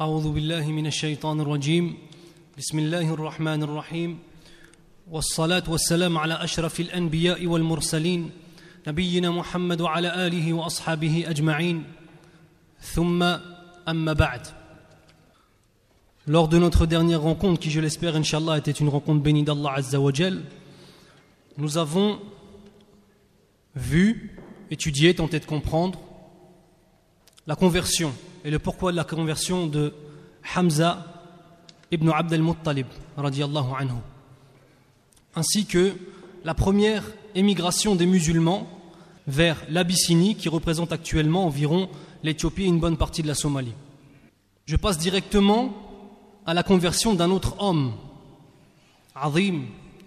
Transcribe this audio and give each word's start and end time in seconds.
أعوذ 0.00 0.32
بالله 0.32 0.66
من 0.66 0.86
الشيطان 0.86 1.40
الرجيم 1.40 1.96
بسم 2.58 2.78
الله 2.78 3.14
الرحمن 3.14 3.62
الرحيم 3.62 4.18
والصلاة 5.10 5.62
والسلام 5.68 6.18
على 6.18 6.34
أشرف 6.34 6.80
الأنبياء 6.80 7.46
والمرسلين 7.46 8.30
نبينا 8.86 9.30
محمد 9.30 9.80
وعلى 9.80 10.26
آله 10.26 10.52
وأصحابه 10.52 11.24
أجمعين 11.28 11.84
ثم 12.80 13.22
أما 13.88 14.12
بعد 14.12 14.46
Lors 16.26 16.48
de 16.48 16.58
notre 16.58 16.84
dernière 16.84 17.22
rencontre, 17.22 17.58
qui 17.58 17.70
je 17.70 17.80
l'espère, 17.80 18.16
Inch'Allah, 18.16 18.58
était 18.58 18.72
une 18.72 18.88
rencontre 18.90 19.22
bénie 19.22 19.44
d'Allah 19.44 19.76
Azza 19.76 19.98
wa 19.98 20.12
Jal, 20.12 20.42
nous 21.56 21.78
avons 21.78 22.18
vu, 23.74 24.36
étudié, 24.70 25.14
tenté 25.14 25.40
de 25.40 25.46
comprendre 25.46 25.98
la 27.46 27.56
conversion 27.56 28.12
et 28.46 28.50
le 28.50 28.60
pourquoi 28.60 28.92
de 28.92 28.96
la 28.96 29.02
conversion 29.02 29.66
de 29.66 29.92
Hamza 30.54 31.04
ibn 31.90 32.08
Abd 32.08 32.32
al-Muttalib, 32.32 32.86
anhu, 33.16 33.90
ainsi 35.34 35.66
que 35.66 35.96
la 36.44 36.54
première 36.54 37.02
émigration 37.34 37.96
des 37.96 38.06
musulmans 38.06 38.68
vers 39.26 39.64
l'Abyssinie, 39.68 40.36
qui 40.36 40.48
représente 40.48 40.92
actuellement 40.92 41.44
environ 41.44 41.88
l'Éthiopie 42.22 42.62
et 42.62 42.66
une 42.66 42.78
bonne 42.78 42.96
partie 42.96 43.20
de 43.20 43.26
la 43.26 43.34
Somalie. 43.34 43.74
Je 44.64 44.76
passe 44.76 44.96
directement 44.96 45.74
à 46.46 46.54
la 46.54 46.62
conversion 46.62 47.14
d'un 47.14 47.32
autre 47.32 47.56
homme, 47.58 47.94
azim, 49.16 49.62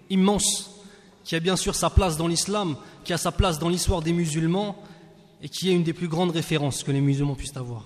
immense, 0.08 0.80
qui 1.24 1.36
a 1.36 1.40
bien 1.40 1.56
sûr 1.56 1.74
sa 1.74 1.90
place 1.90 2.16
dans 2.16 2.26
l'islam, 2.26 2.76
qui 3.04 3.12
a 3.12 3.18
sa 3.18 3.32
place 3.32 3.58
dans 3.58 3.68
l'histoire 3.68 4.00
des 4.00 4.14
musulmans 4.14 4.76
et 5.42 5.50
qui 5.50 5.68
est 5.68 5.74
une 5.74 5.84
des 5.84 5.92
plus 5.92 6.08
grandes 6.08 6.30
références 6.30 6.82
que 6.82 6.90
les 6.90 7.02
musulmans 7.02 7.34
puissent 7.34 7.58
avoir. 7.58 7.84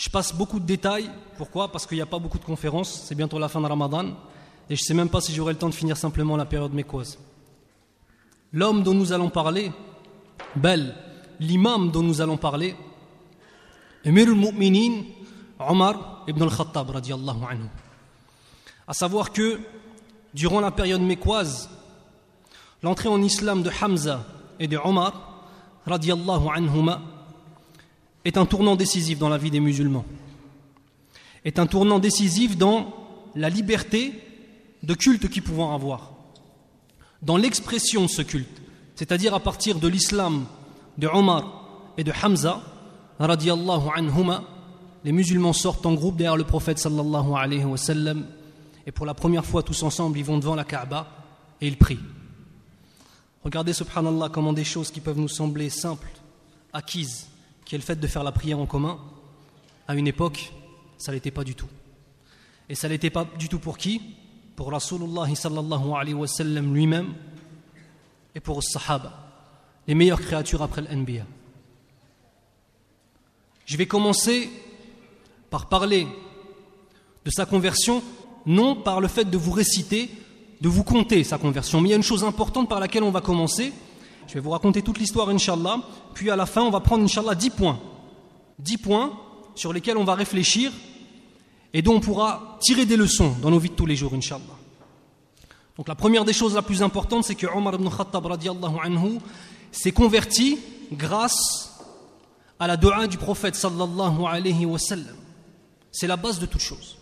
Je 0.00 0.08
passe 0.08 0.34
beaucoup 0.34 0.58
de 0.58 0.64
détails, 0.64 1.10
pourquoi? 1.36 1.70
Parce 1.70 1.86
qu'il 1.86 1.98
n'y 1.98 2.02
a 2.02 2.06
pas 2.06 2.18
beaucoup 2.18 2.38
de 2.38 2.44
conférences, 2.44 3.02
c'est 3.04 3.14
bientôt 3.14 3.38
la 3.38 3.50
fin 3.50 3.60
de 3.60 3.66
Ramadan, 3.66 4.06
et 4.70 4.74
je 4.74 4.80
ne 4.80 4.86
sais 4.86 4.94
même 4.94 5.10
pas 5.10 5.20
si 5.20 5.34
j'aurai 5.34 5.52
le 5.52 5.58
temps 5.58 5.68
de 5.68 5.74
finir 5.74 5.94
simplement 5.98 6.38
la 6.38 6.46
période 6.46 6.72
mécoise. 6.72 7.18
L'homme 8.54 8.82
dont 8.82 8.94
nous 8.94 9.12
allons 9.12 9.28
parler, 9.28 9.70
Bel, 10.56 10.94
l'imam 11.38 11.90
dont 11.90 12.02
nous 12.02 12.22
allons 12.22 12.38
parler, 12.38 12.74
Emir 14.02 14.28
al-Mu'minin, 14.28 15.02
Omar 15.58 16.24
ibn 16.26 16.44
al-Khattab 16.44 16.88
radiallahu 16.88 17.44
anhu. 17.50 17.68
À 18.88 18.94
savoir 18.94 19.32
que 19.32 19.60
durant 20.32 20.60
la 20.60 20.70
période 20.70 21.02
mécoise, 21.02 21.68
l'entrée 22.82 23.10
en 23.10 23.20
islam 23.20 23.62
de 23.62 23.70
Hamza 23.82 24.24
et 24.58 24.66
de 24.66 24.78
Omar 24.78 25.42
radiallahu 25.84 26.48
anhuma 26.56 27.02
est 28.24 28.36
un 28.36 28.46
tournant 28.46 28.76
décisif 28.76 29.18
dans 29.18 29.28
la 29.28 29.38
vie 29.38 29.50
des 29.50 29.60
musulmans. 29.60 30.04
Est 31.44 31.58
un 31.58 31.66
tournant 31.66 31.98
décisif 31.98 32.56
dans 32.56 32.92
la 33.34 33.48
liberté 33.48 34.12
de 34.82 34.94
culte 34.94 35.28
qu'ils 35.28 35.42
pouvaient 35.42 35.62
avoir. 35.62 36.12
Dans 37.22 37.36
l'expression 37.36 38.02
de 38.02 38.08
ce 38.08 38.22
culte, 38.22 38.60
c'est-à-dire 38.94 39.34
à 39.34 39.40
partir 39.40 39.78
de 39.78 39.88
l'islam 39.88 40.46
de 40.98 41.06
Omar 41.06 41.92
et 41.96 42.04
de 42.04 42.12
Hamza 42.22 42.62
radiallahu 43.18 43.88
anhuma 43.94 44.44
les 45.04 45.12
musulmans 45.12 45.54
sortent 45.54 45.86
en 45.86 45.94
groupe 45.94 46.16
derrière 46.16 46.36
le 46.36 46.44
prophète 46.44 46.78
sallallahu 46.78 47.32
alayhi 47.34 47.64
wa 47.64 47.76
sallam 47.76 48.26
et 48.86 48.92
pour 48.92 49.06
la 49.06 49.14
première 49.14 49.44
fois 49.44 49.62
tous 49.62 49.82
ensemble 49.82 50.18
ils 50.18 50.24
vont 50.24 50.38
devant 50.38 50.54
la 50.54 50.64
Kaaba 50.64 51.06
et 51.60 51.68
ils 51.68 51.76
prient. 51.76 52.00
Regardez 53.44 53.72
subhanallah 53.72 54.28
comment 54.28 54.52
des 54.52 54.64
choses 54.64 54.90
qui 54.90 55.00
peuvent 55.00 55.18
nous 55.18 55.28
sembler 55.28 55.70
simples, 55.70 56.10
acquises, 56.72 57.26
qui 57.70 57.76
est 57.76 57.78
le 57.78 57.84
fait 57.84 58.00
de 58.00 58.06
faire 58.08 58.24
la 58.24 58.32
prière 58.32 58.58
en 58.58 58.66
commun, 58.66 58.98
à 59.86 59.94
une 59.94 60.08
époque, 60.08 60.52
ça 60.98 61.12
n'était 61.12 61.30
pas 61.30 61.44
du 61.44 61.54
tout. 61.54 61.68
Et 62.68 62.74
ça 62.74 62.88
n'était 62.88 63.10
pas 63.10 63.24
du 63.38 63.48
tout 63.48 63.60
pour 63.60 63.78
qui? 63.78 64.02
Pour 64.56 64.72
Rasulullah 64.72 65.32
sallallahu 65.32 65.92
alayhi 65.92 66.14
wa 66.14 66.26
sallam 66.26 66.74
lui-même 66.74 67.14
et 68.34 68.40
pour 68.40 68.56
les 68.56 68.66
Sahaba, 68.66 69.12
les 69.86 69.94
meilleures 69.94 70.20
créatures 70.20 70.62
après 70.62 70.82
l'Anbiya. 70.82 71.24
Je 73.66 73.76
vais 73.76 73.86
commencer 73.86 74.50
par 75.48 75.68
parler 75.68 76.08
de 77.24 77.30
sa 77.30 77.46
conversion, 77.46 78.02
non 78.46 78.74
par 78.74 79.00
le 79.00 79.06
fait 79.06 79.30
de 79.30 79.36
vous 79.36 79.52
réciter, 79.52 80.10
de 80.60 80.68
vous 80.68 80.82
compter 80.82 81.22
sa 81.22 81.38
conversion. 81.38 81.80
Mais 81.80 81.90
il 81.90 81.92
y 81.92 81.94
a 81.94 81.98
une 81.98 82.02
chose 82.02 82.24
importante 82.24 82.68
par 82.68 82.80
laquelle 82.80 83.04
on 83.04 83.12
va 83.12 83.20
commencer. 83.20 83.72
Je 84.30 84.34
vais 84.34 84.40
vous 84.40 84.50
raconter 84.50 84.80
toute 84.80 85.00
l'histoire, 85.00 85.28
Inch'Allah. 85.28 85.80
Puis 86.14 86.30
à 86.30 86.36
la 86.36 86.46
fin, 86.46 86.62
on 86.62 86.70
va 86.70 86.78
prendre, 86.78 87.02
Inch'Allah, 87.02 87.34
10 87.34 87.50
points. 87.50 87.80
10 88.60 88.78
points 88.78 89.12
sur 89.56 89.72
lesquels 89.72 89.96
on 89.96 90.04
va 90.04 90.14
réfléchir 90.14 90.70
et 91.74 91.82
dont 91.82 91.96
on 91.96 92.00
pourra 92.00 92.56
tirer 92.60 92.86
des 92.86 92.96
leçons 92.96 93.34
dans 93.42 93.50
nos 93.50 93.58
vies 93.58 93.70
de 93.70 93.74
tous 93.74 93.86
les 93.86 93.96
jours, 93.96 94.14
Inch'Allah. 94.14 94.44
Donc 95.76 95.88
la 95.88 95.96
première 95.96 96.24
des 96.24 96.32
choses 96.32 96.54
la 96.54 96.62
plus 96.62 96.80
importante, 96.80 97.24
c'est 97.24 97.34
que 97.34 97.48
Omar 97.48 97.74
ibn 97.74 97.88
Khattab 97.88 98.24
anhu 98.24 99.18
s'est 99.72 99.90
converti 99.90 100.60
grâce 100.92 101.80
à 102.60 102.68
la 102.68 102.76
dua 102.76 103.08
du 103.08 103.18
prophète 103.18 103.56
sallallahu 103.56 104.26
alayhi 104.28 104.64
wa 104.64 104.78
sallam. 104.78 105.16
C'est 105.90 106.06
la 106.06 106.16
base 106.16 106.38
de 106.38 106.46
toute 106.46 106.60
chose. 106.60 106.98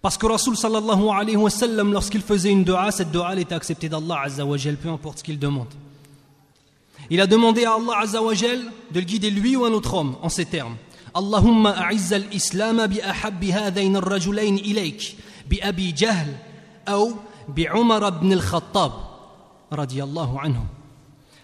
Parce 0.00 0.16
que 0.16 0.26
Rasul 0.26 0.56
sallallahu 0.56 1.08
alayhi 1.08 1.36
wa 1.36 1.50
sallam, 1.50 1.92
lorsqu'il 1.92 2.22
faisait 2.22 2.52
une 2.52 2.62
dua, 2.62 2.92
cette 2.92 3.10
dua 3.10 3.34
était 3.34 3.56
acceptée 3.56 3.88
d'Allah 3.88 4.20
azza 4.22 4.46
wa 4.46 4.56
peu 4.80 4.90
importe 4.90 5.18
ce 5.18 5.24
qu'il 5.24 5.40
demande. 5.40 5.74
Il 7.10 7.20
a 7.20 7.26
demandé 7.26 7.64
à 7.64 7.74
Allah 7.74 7.98
azza 8.00 8.22
wa 8.22 8.34
de 8.34 9.00
le 9.00 9.00
guider 9.00 9.30
lui 9.30 9.56
ou 9.56 9.64
un 9.64 9.72
autre 9.72 9.94
homme 9.94 10.16
en 10.22 10.28
ces 10.28 10.46
termes. 10.46 10.76
Al-islam 11.14 12.86
bi 12.88 13.00
ahabbi 13.00 13.52
hadain 13.52 13.94
ar-rajulain 13.94 14.56
ilayk 14.56 15.16
bi 15.46 15.60
Abi 15.60 15.92
Jahl 15.94 16.28
ou 16.88 17.14
bi 17.48 17.66
Umar 17.74 18.02
ibn 18.08 18.32
al-Khattab 18.32 18.92
radiyallahu 19.70 20.38
anhu. 20.42 20.62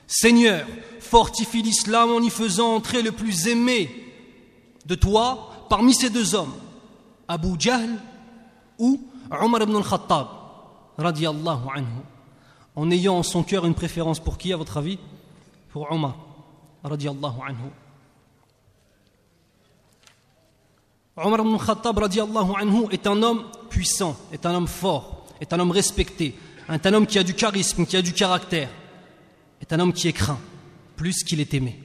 Seigneur, 0.06 0.66
fortifie 0.98 1.62
l'islam 1.62 2.10
en 2.10 2.21
y 2.21 2.31
faisant 2.31 2.75
entrer 2.75 3.03
le 3.03 3.12
plus 3.12 3.47
aimé 3.47 3.91
de 4.87 4.94
toi 4.94 5.66
parmi 5.69 5.94
ces 5.94 6.10
deux 6.10 6.34
hommes, 6.34 6.53
Abu 7.28 7.50
Jahl 7.59 7.91
ou 8.78 9.00
Omar 9.31 9.62
ibn 9.62 9.77
al-Khattab, 9.77 10.27
radiallahu 10.98 11.69
anhu, 11.77 12.03
en 12.75 12.91
ayant 12.91 13.19
en 13.19 13.22
son 13.22 13.44
cœur 13.44 13.66
une 13.66 13.75
préférence 13.75 14.19
pour 14.19 14.37
qui, 14.37 14.53
à 14.53 14.56
votre 14.56 14.78
avis? 14.78 14.98
Pour 15.71 15.91
Omar, 15.91 16.17
anhu. 16.83 17.71
Omar 21.17 21.41
ibn 21.41 21.55
al-Khattab, 21.55 21.99
radiallahu 21.99 22.53
anhu, 22.61 22.87
est 22.91 23.07
un 23.07 23.23
homme 23.23 23.45
puissant, 23.69 24.17
est 24.33 24.45
un 24.47 24.55
homme 24.55 24.67
fort, 24.67 25.27
est 25.41 25.53
un 25.53 25.61
homme 25.61 25.71
respecté, 25.71 26.35
est 26.69 26.87
un 26.87 26.95
homme 26.95 27.07
qui 27.07 27.19
a 27.19 27.23
du 27.23 27.35
charisme, 27.35 27.85
qui 27.85 27.97
a 27.97 28.03
du 28.03 28.13
caractère, 28.13 28.71
est 29.61 29.73
un 29.73 29.81
homme 29.81 29.93
qui 29.93 30.09
est 30.09 30.13
craint, 30.13 30.41
plus 30.97 31.23
qu'il 31.23 31.41
est 31.41 31.53
aimé. 31.55 31.79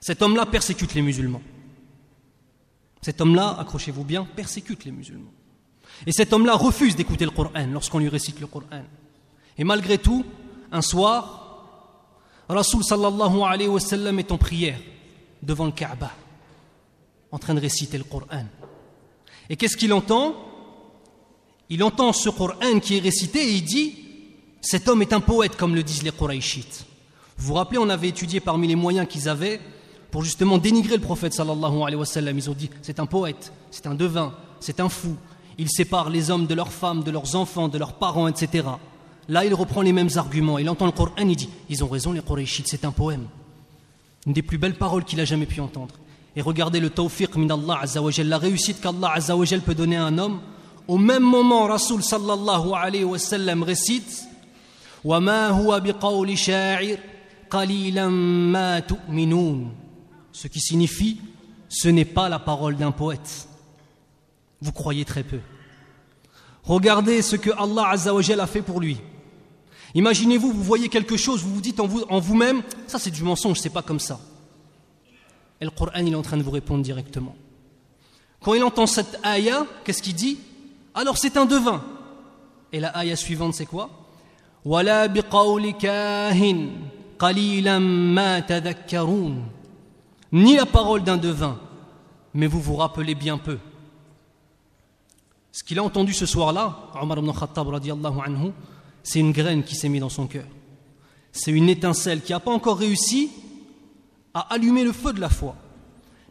Cet 0.00 0.20
homme-là 0.20 0.46
persécute 0.46 0.94
les 0.94 1.02
musulmans. 1.02 1.42
Cet 3.02 3.20
homme-là, 3.20 3.56
accrochez-vous 3.58 4.04
bien, 4.04 4.24
persécute 4.24 4.84
les 4.84 4.92
musulmans. 4.92 5.32
Et 6.06 6.12
cet 6.12 6.32
homme-là 6.32 6.54
refuse 6.54 6.96
d'écouter 6.96 7.24
le 7.24 7.30
Coran 7.30 7.66
lorsqu'on 7.70 7.98
lui 7.98 8.08
récite 8.08 8.40
le 8.40 8.46
Coran. 8.46 8.84
Et 9.56 9.64
malgré 9.64 9.98
tout, 9.98 10.24
un 10.70 10.82
soir, 10.82 11.41
Rasul 12.52 12.84
sallallahu 12.84 13.42
alayhi 13.42 13.68
wa 13.68 13.80
sallam 13.80 14.18
est 14.18 14.32
en 14.32 14.38
prière 14.38 14.78
devant 15.42 15.66
le 15.66 15.72
Kaaba, 15.72 16.10
en 17.30 17.38
train 17.38 17.54
de 17.54 17.60
réciter 17.60 17.98
le 17.98 18.04
Coran. 18.04 18.46
Et 19.48 19.56
qu'est-ce 19.56 19.76
qu'il 19.76 19.92
entend? 19.92 20.34
Il 21.68 21.82
entend 21.82 22.12
ce 22.12 22.28
Coran 22.28 22.78
qui 22.80 22.98
est 22.98 23.00
récité 23.00 23.40
et 23.40 23.52
il 23.52 23.64
dit 23.64 23.94
Cet 24.60 24.88
homme 24.88 25.02
est 25.02 25.12
un 25.12 25.20
poète, 25.20 25.56
comme 25.56 25.74
le 25.74 25.82
disent 25.82 26.02
les 26.02 26.12
Quraishites. 26.12 26.86
Vous 27.36 27.48
vous 27.48 27.54
rappelez, 27.54 27.78
on 27.78 27.88
avait 27.88 28.08
étudié 28.08 28.40
parmi 28.40 28.68
les 28.68 28.76
moyens 28.76 29.08
qu'ils 29.08 29.28
avaient 29.28 29.60
pour 30.10 30.22
justement 30.22 30.58
dénigrer 30.58 30.96
le 30.96 31.02
prophète 31.02 31.32
sallallahu 31.32 31.82
alayhi 31.82 31.96
wa 31.96 32.06
sallam. 32.06 32.36
Ils 32.36 32.50
ont 32.50 32.54
dit 32.54 32.70
c'est 32.82 33.00
un 33.00 33.06
poète, 33.06 33.52
c'est 33.70 33.86
un 33.86 33.94
devin, 33.94 34.34
c'est 34.60 34.80
un 34.80 34.88
fou. 34.88 35.16
Il 35.58 35.68
sépare 35.70 36.10
les 36.10 36.30
hommes 36.30 36.46
de 36.46 36.54
leurs 36.54 36.72
femmes, 36.72 37.02
de 37.02 37.10
leurs 37.10 37.34
enfants, 37.36 37.68
de 37.68 37.78
leurs 37.78 37.94
parents, 37.94 38.28
etc. 38.28 38.64
Là, 39.29 39.45
il 39.45 39.53
reprend 39.53 39.81
les 39.81 39.93
mêmes 39.93 40.09
arguments. 40.15 40.57
Il 40.57 40.69
entend 40.69 40.85
le 40.85 40.91
Coran, 40.91 41.11
il 41.17 41.35
dit 41.35 41.49
ils 41.69 41.83
ont 41.83 41.87
raison, 41.87 42.11
les 42.13 42.21
Qurayshites, 42.21 42.67
c'est 42.67 42.85
un 42.85 42.91
poème. 42.91 43.27
Une 44.25 44.33
des 44.33 44.41
plus 44.41 44.57
belles 44.57 44.75
paroles 44.75 45.03
qu'il 45.03 45.19
a 45.19 45.25
jamais 45.25 45.45
pu 45.45 45.59
entendre. 45.59 45.95
Et 46.35 46.41
regardez 46.41 46.79
le 46.79 46.89
tawfiq 46.89 47.35
min 47.35 47.49
Allah 47.49 47.79
azawajal, 47.81 48.27
la 48.27 48.37
réussite 48.37 48.79
qu'Allah 48.79 49.11
azawajal 49.13 49.61
peut 49.61 49.75
donner 49.75 49.97
à 49.97 50.05
un 50.05 50.17
homme. 50.17 50.39
Au 50.87 50.97
même 50.97 51.23
moment, 51.23 51.65
Rasul 51.67 52.03
sallallahu 52.03 52.73
alayhi 52.73 53.03
wa 53.03 53.19
sallam 53.19 53.63
récite 53.63 54.27
وَمَا 55.05 55.49
هُوَ 55.49 55.79
بِقَوْلِ 55.79 56.37
شَاعِرٍ 56.37 56.97
قَلِيلًا 57.49 58.09
مَا 58.09 58.81
تُؤْمِنُونَ 58.81 59.71
ce 60.33 60.47
qui 60.47 60.59
signifie 60.59 61.17
ce 61.69 61.87
n'est 61.87 62.05
pas 62.05 62.29
la 62.29 62.39
parole 62.39 62.77
d'un 62.77 62.91
poète. 62.91 63.47
Vous 64.61 64.71
croyez 64.71 65.03
très 65.03 65.23
peu. 65.23 65.39
Regardez 66.63 67.21
ce 67.21 67.35
que 67.35 67.49
Allah 67.57 67.89
Azzawajal 67.89 68.39
a 68.39 68.47
fait 68.47 68.61
pour 68.61 68.79
lui. 68.79 68.97
Imaginez-vous, 69.94 70.52
vous 70.52 70.62
voyez 70.62 70.88
quelque 70.88 71.16
chose, 71.16 71.42
vous 71.42 71.54
vous 71.54 71.60
dites 71.60 71.80
en 71.80 71.86
vous-même, 71.86 72.62
ça 72.86 72.98
c'est 72.98 73.10
du 73.10 73.22
mensonge, 73.22 73.58
c'est 73.60 73.70
pas 73.70 73.82
comme 73.82 74.00
ça. 74.00 74.18
Et 75.60 75.64
le 75.64 75.70
Coran, 75.70 75.92
il 76.00 76.12
est 76.12 76.16
en 76.16 76.22
train 76.22 76.36
de 76.36 76.42
vous 76.42 76.50
répondre 76.50 76.82
directement. 76.82 77.36
Quand 78.40 78.54
il 78.54 78.64
entend 78.64 78.86
cette 78.86 79.20
ayah, 79.24 79.66
qu'est-ce 79.84 80.02
qu'il 80.02 80.14
dit? 80.14 80.38
Alors 80.94 81.18
c'est 81.18 81.36
un 81.36 81.44
devin. 81.46 81.84
Et 82.72 82.80
la 82.80 82.96
ayah 82.98 83.16
suivante, 83.16 83.54
c'est 83.54 83.66
quoi? 83.66 83.90
Ni 90.32 90.56
la 90.56 90.66
parole 90.66 91.02
d'un 91.04 91.16
devin, 91.18 91.58
mais 92.32 92.46
vous 92.46 92.60
vous 92.60 92.76
rappelez 92.76 93.14
bien 93.14 93.36
peu. 93.38 93.58
Ce 95.52 95.62
qu'il 95.62 95.78
a 95.78 95.82
entendu 95.84 96.14
ce 96.14 96.24
soir-là, 96.24 96.90
Omar 97.00 97.18
ibn 97.18 97.30
Khattab 97.30 97.68
radiallahu 97.68 98.20
anhu, 98.24 98.52
c'est 99.02 99.18
une 99.18 99.32
graine 99.32 99.62
qui 99.62 99.74
s'est 99.74 99.88
mise 99.88 100.00
dans 100.00 100.08
son 100.08 100.26
cœur 100.26 100.46
c'est 101.32 101.52
une 101.52 101.68
étincelle 101.68 102.20
qui 102.22 102.32
n'a 102.32 102.40
pas 102.40 102.52
encore 102.52 102.78
réussi 102.78 103.30
à 104.34 104.52
allumer 104.52 104.84
le 104.84 104.92
feu 104.92 105.12
de 105.12 105.20
la 105.20 105.28
foi 105.28 105.56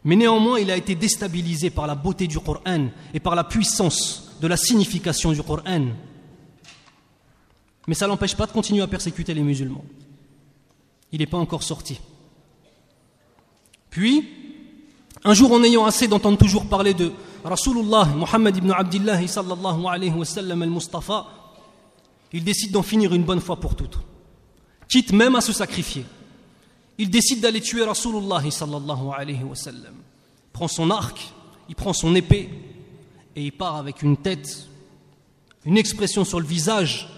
mais 0.04 0.16
néanmoins 0.16 0.58
il 0.58 0.70
a 0.70 0.76
été 0.76 0.94
déstabilisé 0.94 1.70
par 1.70 1.86
la 1.86 1.94
beauté 1.94 2.26
du 2.26 2.38
Coran 2.38 2.88
et 3.14 3.20
par 3.20 3.34
la 3.34 3.44
puissance 3.44 4.36
de 4.40 4.46
la 4.46 4.56
signification 4.56 5.32
du 5.32 5.42
Coran 5.42 5.88
mais 7.86 7.94
ça 7.94 8.06
l'empêche 8.06 8.36
pas 8.36 8.46
de 8.46 8.52
continuer 8.52 8.82
à 8.82 8.86
persécuter 8.86 9.34
les 9.34 9.42
musulmans. 9.42 9.84
Il 11.10 11.18
n'est 11.18 11.26
pas 11.26 11.38
encore 11.38 11.62
sorti. 11.62 12.00
Puis, 13.90 14.28
un 15.24 15.34
jour 15.34 15.52
en 15.52 15.62
ayant 15.62 15.84
assez 15.84 16.08
d'entendre 16.08 16.38
toujours 16.38 16.66
parler 16.66 16.94
de 16.94 17.12
Rasulullah, 17.44 18.08
Muhammad 18.16 18.56
ibn 18.56 18.70
Abdullah 18.70 19.26
sallallahu 19.26 19.86
alayhi 19.86 20.14
wa 20.14 20.24
sallam 20.24 20.62
al-Mustafa, 20.62 21.26
il 22.32 22.44
décide 22.44 22.72
d'en 22.72 22.82
finir 22.82 23.14
une 23.14 23.24
bonne 23.24 23.40
fois 23.40 23.60
pour 23.60 23.76
toutes, 23.76 23.98
quitte 24.88 25.12
même 25.12 25.34
à 25.34 25.40
se 25.40 25.52
sacrifier. 25.52 26.04
Il 26.98 27.10
décide 27.10 27.40
d'aller 27.40 27.60
tuer 27.60 27.84
Rasulullah 27.84 28.42
sallallahu 28.50 29.08
alayhi 29.16 29.42
wa 29.42 29.54
sallam. 29.54 29.94
Il 29.94 30.52
prend 30.52 30.68
son 30.68 30.90
arc, 30.90 31.32
il 31.68 31.74
prend 31.74 31.92
son 31.92 32.14
épée 32.14 32.50
et 33.34 33.42
il 33.42 33.52
part 33.52 33.76
avec 33.76 34.02
une 34.02 34.16
tête, 34.16 34.68
une 35.64 35.78
expression 35.78 36.24
sur 36.24 36.38
le 36.40 36.46
visage 36.46 37.08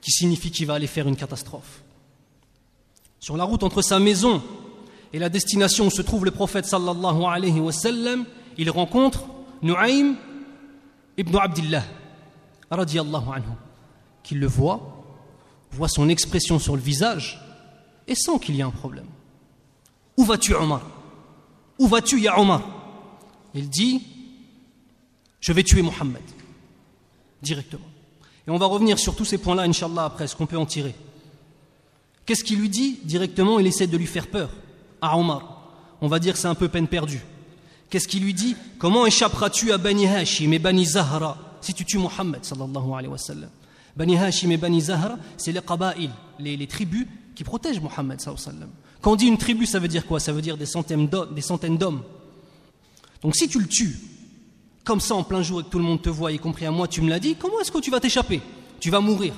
qui 0.00 0.10
signifie 0.10 0.50
qu'il 0.50 0.66
va 0.66 0.74
aller 0.74 0.86
faire 0.86 1.08
une 1.08 1.16
catastrophe. 1.16 1.82
Sur 3.20 3.36
la 3.36 3.44
route 3.44 3.62
entre 3.62 3.82
sa 3.82 3.98
maison 3.98 4.42
et 5.12 5.18
la 5.18 5.28
destination 5.28 5.86
où 5.86 5.90
se 5.90 6.02
trouve 6.02 6.24
le 6.24 6.30
prophète 6.30 6.64
sallallahu 6.64 7.24
alayhi 7.24 7.60
wa 7.60 7.72
sallam, 7.72 8.24
il 8.56 8.70
rencontre 8.70 9.24
Nu'aym 9.62 10.16
ibn 11.16 11.36
Abdillah 11.36 11.84
radiallahu 12.70 13.28
anhu, 13.34 13.52
qui 14.26 14.34
le 14.34 14.48
voit, 14.48 15.04
voit 15.70 15.88
son 15.88 16.08
expression 16.08 16.58
sur 16.58 16.74
le 16.74 16.82
visage 16.82 17.40
et 18.08 18.16
sent 18.16 18.40
qu'il 18.42 18.56
y 18.56 18.62
a 18.62 18.66
un 18.66 18.70
problème. 18.70 19.06
Où 20.16 20.24
vas-tu 20.24 20.52
Omar? 20.52 20.82
Où 21.78 21.86
vas-tu 21.86 22.20
Ya 22.20 22.34
Il 23.54 23.70
dit 23.70 24.02
Je 25.38 25.52
vais 25.52 25.62
tuer 25.62 25.82
Mohammed 25.82 26.22
directement. 27.40 27.86
Et 28.48 28.50
on 28.50 28.58
va 28.58 28.66
revenir 28.66 28.98
sur 28.98 29.14
tous 29.14 29.24
ces 29.24 29.38
points-là, 29.38 29.62
Inch'Allah, 29.62 30.06
après, 30.06 30.26
ce 30.26 30.34
qu'on 30.34 30.46
peut 30.46 30.58
en 30.58 30.66
tirer. 30.66 30.94
Qu'est-ce 32.24 32.42
qu'il 32.42 32.58
lui 32.58 32.68
dit 32.68 32.98
Directement, 33.04 33.60
il 33.60 33.66
essaie 33.68 33.86
de 33.86 33.96
lui 33.96 34.06
faire 34.06 34.26
peur 34.26 34.50
à 35.00 35.16
Omar. 35.16 35.70
On 36.00 36.08
va 36.08 36.18
dire 36.18 36.36
c'est 36.36 36.48
un 36.48 36.56
peu 36.56 36.68
peine 36.68 36.88
perdue. 36.88 37.22
Qu'est-ce 37.90 38.08
qu'il 38.08 38.24
lui 38.24 38.34
dit? 38.34 38.56
Comment 38.78 39.06
échapperas-tu 39.06 39.70
à 39.70 39.78
Bani 39.78 40.08
Hashim 40.08 40.50
et 40.52 40.58
Bani 40.58 40.84
Zahra 40.84 41.38
si 41.60 41.74
tu 41.74 41.84
tues 41.84 41.98
Mohammed 41.98 42.44
sallallahu 42.44 42.92
alayhi 42.92 43.08
wa 43.08 43.18
Bani 43.96 44.16
Hashim 44.16 44.50
et 44.50 44.56
Bani 44.56 44.80
Zahra, 44.80 45.16
c'est 45.36 45.52
les 45.52 45.60
qaba'il, 45.60 46.10
les, 46.38 46.66
tribus 46.66 47.06
qui 47.34 47.44
protègent 47.44 47.80
Mohammed. 47.80 48.20
Quand 49.00 49.12
on 49.12 49.16
dit 49.16 49.26
une 49.26 49.38
tribu, 49.38 49.66
ça 49.66 49.78
veut 49.78 49.88
dire 49.88 50.06
quoi? 50.06 50.20
Ça 50.20 50.32
veut 50.32 50.42
dire 50.42 50.56
des 50.56 50.66
centaines 50.66 51.08
d'hommes. 51.08 52.02
Donc 53.22 53.34
si 53.34 53.48
tu 53.48 53.58
le 53.58 53.66
tues, 53.66 53.98
comme 54.84 55.00
ça 55.00 55.14
en 55.14 55.24
plein 55.24 55.42
jour 55.42 55.60
et 55.60 55.64
tout 55.64 55.78
le 55.78 55.84
monde 55.84 56.02
te 56.02 56.10
voit, 56.10 56.30
y 56.30 56.38
compris 56.38 56.66
à 56.66 56.70
moi, 56.70 56.86
tu 56.86 57.00
me 57.00 57.08
l'as 57.08 57.18
dit, 57.18 57.34
comment 57.36 57.60
est-ce 57.60 57.72
que 57.72 57.78
tu 57.78 57.90
vas 57.90 58.00
t'échapper? 58.00 58.40
Tu 58.78 58.90
vas 58.90 59.00
mourir. 59.00 59.34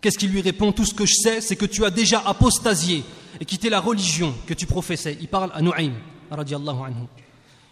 Qu'est-ce 0.00 0.18
qu'il 0.18 0.30
lui 0.30 0.40
répond? 0.40 0.72
Tout 0.72 0.84
ce 0.84 0.94
que 0.94 1.06
je 1.06 1.14
sais, 1.14 1.40
c'est 1.40 1.56
que 1.56 1.66
tu 1.66 1.84
as 1.84 1.90
déjà 1.90 2.22
apostasié 2.24 3.04
et 3.40 3.44
quitté 3.44 3.70
la 3.70 3.80
religion 3.80 4.34
que 4.46 4.54
tu 4.54 4.66
professais. 4.66 5.16
Il 5.20 5.28
parle 5.28 5.50
à 5.54 5.60
Nu'aym, 5.60 5.92
anhu. 6.30 7.08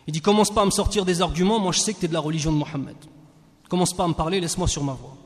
Il 0.06 0.12
dit 0.12 0.20
Commence 0.20 0.52
pas 0.52 0.62
à 0.62 0.64
me 0.64 0.70
sortir 0.70 1.04
des 1.04 1.22
arguments, 1.22 1.58
moi 1.58 1.72
je 1.72 1.80
sais 1.80 1.94
que 1.94 2.00
tu 2.00 2.04
es 2.06 2.08
de 2.08 2.14
la 2.14 2.20
religion 2.20 2.52
de 2.52 2.56
Mohammed. 2.56 2.96
Commence 3.72 3.94
pas 3.94 4.04
à 4.04 4.08
me 4.08 4.12
parler, 4.12 4.38
laisse-moi 4.38 4.68
sur 4.68 4.84
ma 4.84 4.92
voie. 4.92 5.16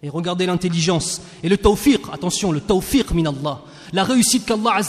Et 0.00 0.08
regardez 0.08 0.46
l'intelligence 0.46 1.20
et 1.42 1.48
le 1.48 1.56
tawfiq, 1.56 2.02
attention, 2.12 2.52
le 2.52 2.60
tawfiq 2.60 3.10
min 3.10 3.26
Allah, 3.26 3.62
la 3.92 4.04
réussite 4.04 4.46
qu'Allah 4.46 4.80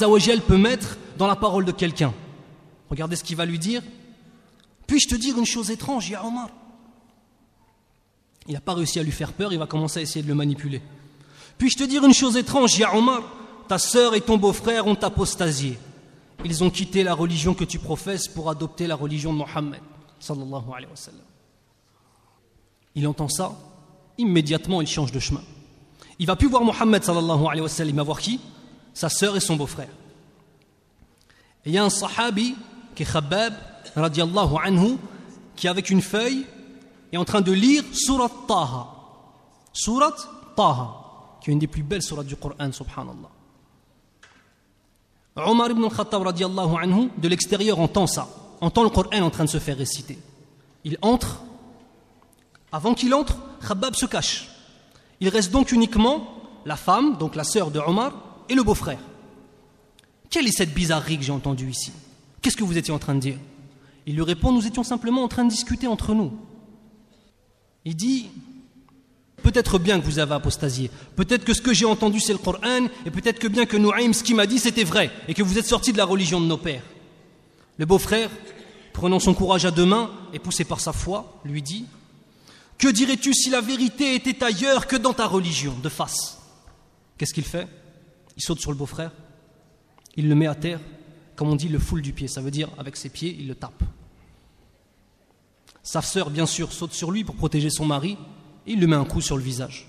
peut 0.46 0.58
mettre 0.58 1.00
dans 1.18 1.26
la 1.26 1.36
parole 1.36 1.66
de 1.66 1.72
quelqu'un. 1.72 2.14
Regardez 2.92 3.16
ce 3.16 3.24
qu'il 3.24 3.38
va 3.38 3.48
lui 3.48 3.58
dire 3.58 3.82
puis-je 4.86 5.08
te 5.08 5.16
dire 5.16 5.36
une 5.40 5.48
chose 5.48 5.72
étrange, 5.72 6.12
Ya 6.12 6.24
Omar? 6.24 6.50
Il 8.48 8.54
n'a 8.54 8.62
pas 8.62 8.76
réussi 8.76 9.00
à 9.00 9.04
lui 9.04 9.12
faire 9.12 9.34
peur, 9.34 9.52
il 9.52 9.58
va 9.58 9.66
commencer 9.66 9.98
à 9.98 10.04
essayer 10.04 10.22
de 10.22 10.28
le 10.28 10.36
manipuler. 10.36 10.84
Puis-je 11.58 11.80
te 11.80 11.84
dire 11.84 12.06
une 12.06 12.14
chose 12.14 12.38
étrange, 12.38 12.78
Ya 12.78 12.96
Omar? 12.96 13.24
Ta 13.68 13.80
sœur 13.80 14.14
et 14.14 14.22
ton 14.22 14.38
beau-frère 14.38 14.86
ont 14.86 14.94
apostasié. 14.94 15.80
Ils 16.46 16.64
ont 16.64 16.70
quitté 16.70 17.02
la 17.02 17.16
religion 17.16 17.56
que 17.56 17.64
tu 17.64 17.80
professes 17.80 18.28
pour 18.28 18.48
adopter 18.48 18.86
la 18.86 18.96
religion 18.96 19.34
de 19.34 19.40
Mohammed. 19.40 19.82
Sallallahu 20.20 20.66
alayhi 20.72 20.92
wa 20.92 20.96
sallam. 20.96 21.31
Il 22.96 23.08
entend 23.08 23.30
ça, 23.30 23.54
immédiatement 24.18 24.82
il 24.82 24.88
change 24.88 25.12
de 25.12 25.20
chemin. 25.20 25.42
Il 26.20 26.28
va 26.28 26.36
plus 26.36 26.48
voir 26.48 26.64
Mohammed 26.64 27.04
sallallahu 27.04 27.46
alayhi 27.46 27.62
wa 27.62 27.70
sallam, 27.70 27.90
il 27.90 27.96
va 27.96 28.04
voir 28.04 28.20
qui? 28.20 28.40
Sa 28.94 29.10
sœur 29.10 29.36
et 29.36 29.40
son 29.40 29.56
beau-frère. 29.56 29.90
Il 31.66 31.72
y 31.72 31.78
a 31.78 31.84
un 31.84 31.90
sahabi 31.90 32.56
qui 32.96 33.04
radiallahu 33.04 34.56
anhu, 34.64 34.98
qui 35.56 35.68
avec 35.68 35.90
une 35.90 36.02
feuille 36.02 36.46
est 37.12 37.18
en 37.18 37.26
train 37.26 37.42
de 37.42 37.52
lire 37.52 37.84
Surat 37.94 38.32
Taha. 38.48 38.88
Surat 39.74 40.16
Taha, 40.56 41.38
qui 41.42 41.50
est 41.50 41.54
une 41.54 41.60
des 41.60 41.68
plus 41.68 41.84
belles 41.84 42.02
surats 42.02 42.24
du 42.24 42.36
Coran, 42.36 42.72
subhanallah. 42.72 43.30
Omar 45.36 45.72
ibn 45.72 45.88
Khattab 45.88 46.24
radiallahu 46.24 46.76
anhu, 46.82 47.10
de 47.18 47.28
l'extérieur, 47.28 47.80
entend 47.80 48.08
ça, 48.08 48.28
entend 48.60 48.84
le 48.84 48.90
Coran 48.90 49.22
en 49.22 49.30
train 49.30 49.46
de 49.46 49.50
se 49.50 49.60
faire 49.60 49.78
réciter. 49.78 50.20
Il 50.84 50.98
entre, 51.02 51.42
avant 52.72 52.94
qu'il 52.94 53.14
entre, 53.14 53.38
Khabbab 53.68 53.96
se 53.96 54.06
cache. 54.06 54.50
Il 55.20 55.30
reste 55.30 55.52
donc 55.52 55.72
uniquement 55.72 56.36
la 56.66 56.76
femme, 56.76 57.18
donc 57.18 57.36
la 57.36 57.44
sœur 57.44 57.72
de 57.72 57.80
Omar, 57.80 58.14
et 58.50 58.56
le 58.56 58.64
beau-frère. 58.64 59.00
Quelle 60.30 60.48
est 60.48 60.52
cette 60.52 60.74
bizarrerie 60.74 61.18
que 61.18 61.24
j'ai 61.24 61.32
entendue 61.32 61.70
ici? 61.70 61.92
Qu'est-ce 62.42 62.58
que 62.58 62.64
vous 62.64 62.78
étiez 62.78 62.94
en 62.94 63.00
train 63.00 63.16
de 63.16 63.20
dire? 63.20 63.38
Il 64.06 64.16
lui 64.16 64.24
répond 64.24 64.52
Nous 64.52 64.66
étions 64.66 64.84
simplement 64.84 65.24
en 65.24 65.28
train 65.28 65.44
de 65.44 65.50
discuter 65.50 65.88
entre 65.88 66.14
nous. 66.14 66.32
Il 67.86 67.96
dit 67.96 68.28
Peut-être 69.44 69.80
bien 69.80 70.00
que 70.00 70.06
vous 70.06 70.20
avez 70.20 70.36
apostasié. 70.36 70.92
Peut-être 71.16 71.44
que 71.44 71.54
ce 71.54 71.62
que 71.62 71.74
j'ai 71.74 71.86
entendu 71.86 72.20
c'est 72.20 72.34
le 72.34 72.40
Coran. 72.40 72.88
Et 73.06 73.12
peut-être 73.12 73.40
que 73.40 73.48
bien 73.48 73.66
que 73.66 73.78
Nouaim, 73.78 74.14
ce 74.14 74.24
qu'il 74.24 74.36
m'a 74.36 74.46
dit, 74.46 74.60
c'était 74.60 74.84
vrai. 74.84 75.12
Et 75.28 75.34
que 75.34 75.44
vous 75.44 75.58
êtes 75.58 75.66
sorti 75.66 75.92
de 75.92 75.98
la 75.98 76.06
religion 76.06 76.40
de 76.40 76.46
nos 76.46 76.58
pères. 76.58 76.84
Le 77.78 77.86
beau-frère, 77.86 78.30
prenant 78.94 79.20
son 79.20 79.34
courage 79.34 79.66
à 79.66 79.72
deux 79.72 79.86
mains 79.86 80.12
et 80.34 80.40
poussé 80.40 80.64
par 80.64 80.80
sa 80.80 80.94
foi, 80.94 81.40
lui 81.44 81.62
dit 81.62 81.86
Que 82.82 82.88
dirais-tu 82.88 83.34
si 83.34 83.52
la 83.52 83.62
vérité 83.62 84.16
était 84.16 84.44
ailleurs 84.44 84.88
que 84.88 84.96
dans 84.96 85.14
ta 85.14 85.28
religion, 85.28 85.76
de 85.82 85.88
face? 85.88 86.42
Qu'est-ce 87.18 87.34
qu'il 87.34 87.46
fait? 87.46 87.68
Il 88.36 88.42
saute 88.42 88.60
sur 88.60 88.72
le 88.72 88.78
beau-frère. 88.78 89.12
Il 90.18 90.28
le 90.28 90.36
met 90.36 90.48
à 90.48 90.56
terre 90.56 90.80
comme 91.42 91.50
on 91.50 91.56
dit, 91.56 91.70
le 91.70 91.80
foule 91.80 92.04
du 92.04 92.14
pied. 92.14 92.28
Ça 92.28 92.40
veut 92.40 92.52
dire, 92.52 92.70
avec 92.78 92.96
ses 92.96 93.10
pieds, 93.10 93.36
il 93.40 93.48
le 93.48 93.56
tape. 93.56 93.84
Sa 95.82 96.04
sœur, 96.04 96.30
bien 96.30 96.46
sûr, 96.46 96.72
saute 96.72 96.94
sur 96.94 97.10
lui 97.10 97.24
pour 97.24 97.36
protéger 97.36 97.72
son 97.72 97.84
mari 97.84 98.16
et 98.68 98.74
il 98.74 98.80
lui 98.80 98.86
met 98.86 98.96
un 98.96 99.06
coup 99.06 99.22
sur 99.22 99.38
le 99.38 99.44
visage. 99.44 99.88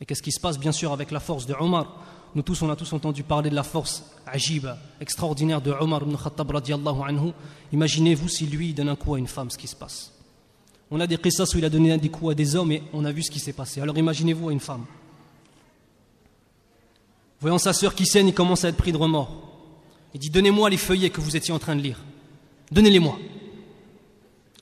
Et 0.00 0.06
qu'est-ce 0.06 0.22
qui 0.22 0.32
se 0.32 0.40
passe, 0.40 0.58
bien 0.58 0.72
sûr, 0.72 0.92
avec 0.92 1.10
la 1.10 1.20
force 1.20 1.44
de 1.44 1.52
Omar? 1.52 2.02
Nous 2.34 2.40
tous, 2.40 2.62
on 2.62 2.70
a 2.70 2.76
tous 2.76 2.90
entendu 2.94 3.22
parler 3.24 3.50
de 3.50 3.54
la 3.54 3.62
force 3.62 4.04
ajib, 4.26 4.68
extraordinaire 5.00 5.60
de 5.60 5.70
Omar 5.72 6.02
ibn 6.02 6.16
Khattab 6.16 6.50
anhu. 6.50 7.32
Imaginez-vous 7.72 8.28
si 8.28 8.46
lui 8.46 8.72
donne 8.72 8.88
un 8.88 8.96
coup 8.96 9.14
à 9.14 9.18
une 9.18 9.26
femme, 9.26 9.50
ce 9.50 9.58
qui 9.58 9.66
se 9.66 9.76
passe. 9.76 10.12
On 10.90 11.00
a 11.00 11.06
des 11.06 11.18
qissas 11.18 11.44
où 11.54 11.58
il 11.58 11.64
a 11.64 11.70
donné 11.70 11.96
des 11.98 12.08
coups 12.08 12.32
à 12.32 12.34
des 12.34 12.56
hommes 12.56 12.72
et 12.72 12.82
on 12.92 13.04
a 13.04 13.12
vu 13.12 13.22
ce 13.22 13.30
qui 13.30 13.38
s'est 13.38 13.52
passé. 13.52 13.80
Alors 13.80 13.96
imaginez-vous 13.96 14.48
à 14.48 14.52
une 14.52 14.60
femme. 14.60 14.84
Voyant 17.40 17.58
sa 17.58 17.72
sœur 17.72 17.94
qui 17.94 18.06
saigne, 18.06 18.28
il 18.28 18.34
commence 18.34 18.64
à 18.64 18.68
être 18.68 18.76
pris 18.76 18.92
de 18.92 18.96
remords. 18.96 19.50
Il 20.12 20.20
dit 20.20 20.30
Donnez-moi 20.30 20.68
les 20.68 20.76
feuillets 20.76 21.10
que 21.10 21.20
vous 21.20 21.36
étiez 21.36 21.54
en 21.54 21.58
train 21.58 21.76
de 21.76 21.80
lire. 21.80 22.00
Donnez-les-moi. 22.72 23.18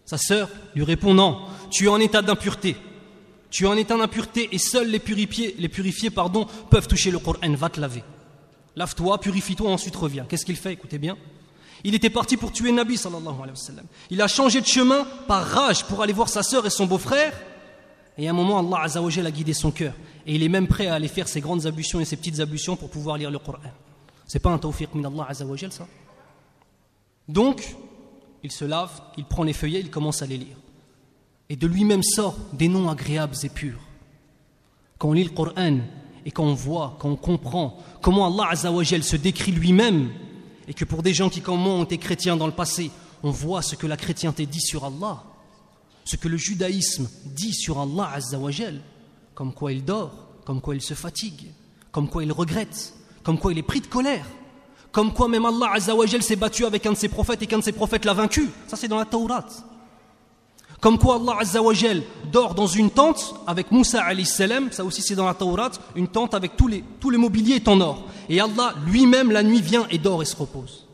Sa 0.04 0.18
sœur 0.18 0.49
lui 0.75 0.85
répond 0.85 1.14
Non, 1.14 1.40
tu 1.70 1.87
es 1.87 1.88
en 1.88 1.99
état 1.99 2.23
d'impureté. 2.23 2.76
Tu 3.50 3.64
es 3.64 3.66
en 3.66 3.76
état 3.76 3.97
d'impureté 3.97 4.49
et 4.52 4.58
seuls 4.58 4.90
les 4.90 4.99
purifiés, 4.99 5.56
les 5.58 5.68
purifiés 5.68 6.11
pardon, 6.11 6.47
peuvent 6.70 6.87
toucher 6.87 7.11
le 7.11 7.18
Coran. 7.18 7.54
Va 7.56 7.70
te 7.70 7.80
laver. 7.80 8.04
Lave-toi, 8.76 9.18
purifie-toi, 9.18 9.70
ensuite 9.70 9.97
reviens. 9.97 10.25
Qu'est-ce 10.28 10.44
qu'il 10.44 10.56
fait? 10.56 10.75
Écoutez 10.75 10.99
bien. 10.99 11.16
Il 11.85 11.94
était 11.94 12.11
parti 12.11 12.37
pour 12.37 12.52
tuer 12.52 12.73
Nabi 12.73 12.97
sallallahu. 12.97 13.35
Il 14.11 14.20
a 14.20 14.28
changé 14.28 14.61
de 14.61 14.66
chemin 14.66 15.06
par 15.26 15.44
rage 15.44 15.85
pour 15.85 16.02
aller 16.02 16.12
voir 16.12 16.28
sa 16.28 16.42
sœur 16.42 16.66
et 16.66 16.70
son 16.70 16.87
beau-frère. 16.87 17.32
Et 18.16 18.26
à 18.26 18.30
un 18.30 18.35
moment, 18.35 18.58
Allah 18.58 18.87
a 18.87 19.30
guidé 19.30 19.54
son 19.54 19.70
cœur. 19.70 19.94
Et 20.26 20.35
il 20.35 20.42
est 20.42 20.49
même 20.49 20.66
prêt 20.66 20.88
à 20.88 20.94
aller 20.94 21.08
faire 21.08 21.28
ses 21.28 21.40
grandes 21.40 21.66
ablutions 21.66 22.00
et 22.00 22.04
ses 22.04 22.16
petites 22.16 22.40
ablutions 22.40 22.76
pour 22.76 22.90
pouvoir 22.90 23.16
lire 23.16 23.30
le 23.30 23.38
Coran. 23.38 23.58
C'est 24.26 24.40
pas 24.40 24.50
un 24.50 24.58
tawfiq 24.58 24.94
min 24.94 25.04
Allah 25.08 25.26
azawajal 25.28 25.73
ça? 25.73 25.87
Donc, 27.28 27.76
il 28.42 28.50
se 28.50 28.64
lave, 28.64 28.90
il 29.16 29.25
prend 29.25 29.44
les 29.44 29.52
feuillets, 29.52 29.80
il 29.80 29.90
commence 29.90 30.23
à 30.23 30.26
les 30.26 30.37
lire. 30.37 30.56
Et 31.49 31.56
de 31.56 31.66
lui-même 31.66 32.02
sort 32.02 32.37
des 32.52 32.68
noms 32.68 32.88
agréables 32.90 33.37
et 33.42 33.49
purs. 33.49 33.80
Quand 34.99 35.08
on 35.08 35.12
lit 35.12 35.25
le 35.25 35.30
Coran 35.30 35.78
et 36.26 36.30
quand 36.30 36.44
on 36.44 36.54
voit, 36.54 36.97
quand 36.99 37.08
on 37.08 37.16
comprend 37.16 37.78
comment 38.02 38.26
Allah 38.26 38.50
Azzawajal 38.50 39.02
se 39.02 39.16
décrit 39.16 39.52
lui-même, 39.52 40.11
et 40.68 40.75
que 40.75 40.84
pour 40.84 41.02
des 41.02 41.14
gens 41.14 41.30
qui, 41.30 41.40
comme 41.40 41.60
moi, 41.60 41.72
ont 41.72 41.84
été 41.84 41.96
chrétiens 41.98 42.37
dans 42.37 42.46
le 42.46 42.52
passé, 42.52 42.90
on 43.22 43.30
voit 43.30 43.62
ce 43.62 43.75
que 43.75 43.87
la 43.87 43.96
chrétienté 43.96 44.44
dit 44.46 44.60
sur 44.60 44.84
Allah, 44.84 45.22
ce 46.04 46.16
que 46.16 46.28
le 46.28 46.37
judaïsme 46.37 47.08
dit 47.25 47.54
sur 47.54 47.80
Allah 47.80 48.10
Azzawajal, 48.14 48.80
comme 49.34 49.54
quoi 49.54 49.72
il 49.72 49.84
dort, 49.84 50.28
comme 50.44 50.60
quoi 50.60 50.75
il 50.75 50.82
se 50.82 50.94
fatigue, 50.94 51.50
comme 51.90 52.08
quoi 52.08 52.22
il 52.22 52.32
regrette, 52.32 52.92
comme 53.22 53.38
quoi 53.38 53.52
il 53.52 53.58
est 53.58 53.62
pris 53.62 53.80
de 53.80 53.87
colère, 53.87 54.26
comme 54.92 55.12
quoi 55.12 55.26
même 55.28 55.46
Allah 55.46 55.72
Azzawajal 55.72 56.22
s'est 56.22 56.37
battu 56.37 56.66
avec 56.66 56.84
un 56.84 56.92
de 56.92 56.96
ses 56.96 57.08
prophètes 57.08 57.40
et 57.42 57.46
qu'un 57.46 57.58
de 57.58 57.64
ses 57.64 57.72
prophètes 57.72 58.04
l'a 58.04 58.14
vaincu. 58.14 58.50
Ça, 58.66 58.76
c'est 58.76 58.88
dans 58.88 58.98
la 58.98 59.06
Taurat. 59.06 59.46
Comme 60.80 60.99
quoi 60.99 61.16
Allah 61.16 61.38
Azzawajal 61.40 62.02
dort 62.30 62.54
dans 62.54 62.66
une 62.66 62.90
tente 62.90 63.35
avec 63.47 63.73
Moussa 63.73 64.04
salam, 64.25 64.70
ça 64.70 64.85
aussi 64.85 65.02
c'est 65.02 65.16
dans 65.16 65.26
la 65.26 65.35
Taurat, 65.35 65.73
une 65.97 66.06
tente 66.06 66.35
avec 66.35 66.56
tous 66.56 66.68
les, 66.68 66.85
tous 67.00 67.11
les 67.11 67.18
mobiliers 67.18 67.56
est 67.56 67.68
en 67.68 67.80
or. 67.80 68.04
Et 68.28 68.40
Allah 68.40 68.75
lui-même 68.87 69.32
la 69.32 69.42
nuit 69.42 69.61
vient 69.61 69.87
et 69.90 69.99
dort 69.99 70.23
et 70.23 70.25
se 70.25 70.37
repose. 70.37 70.87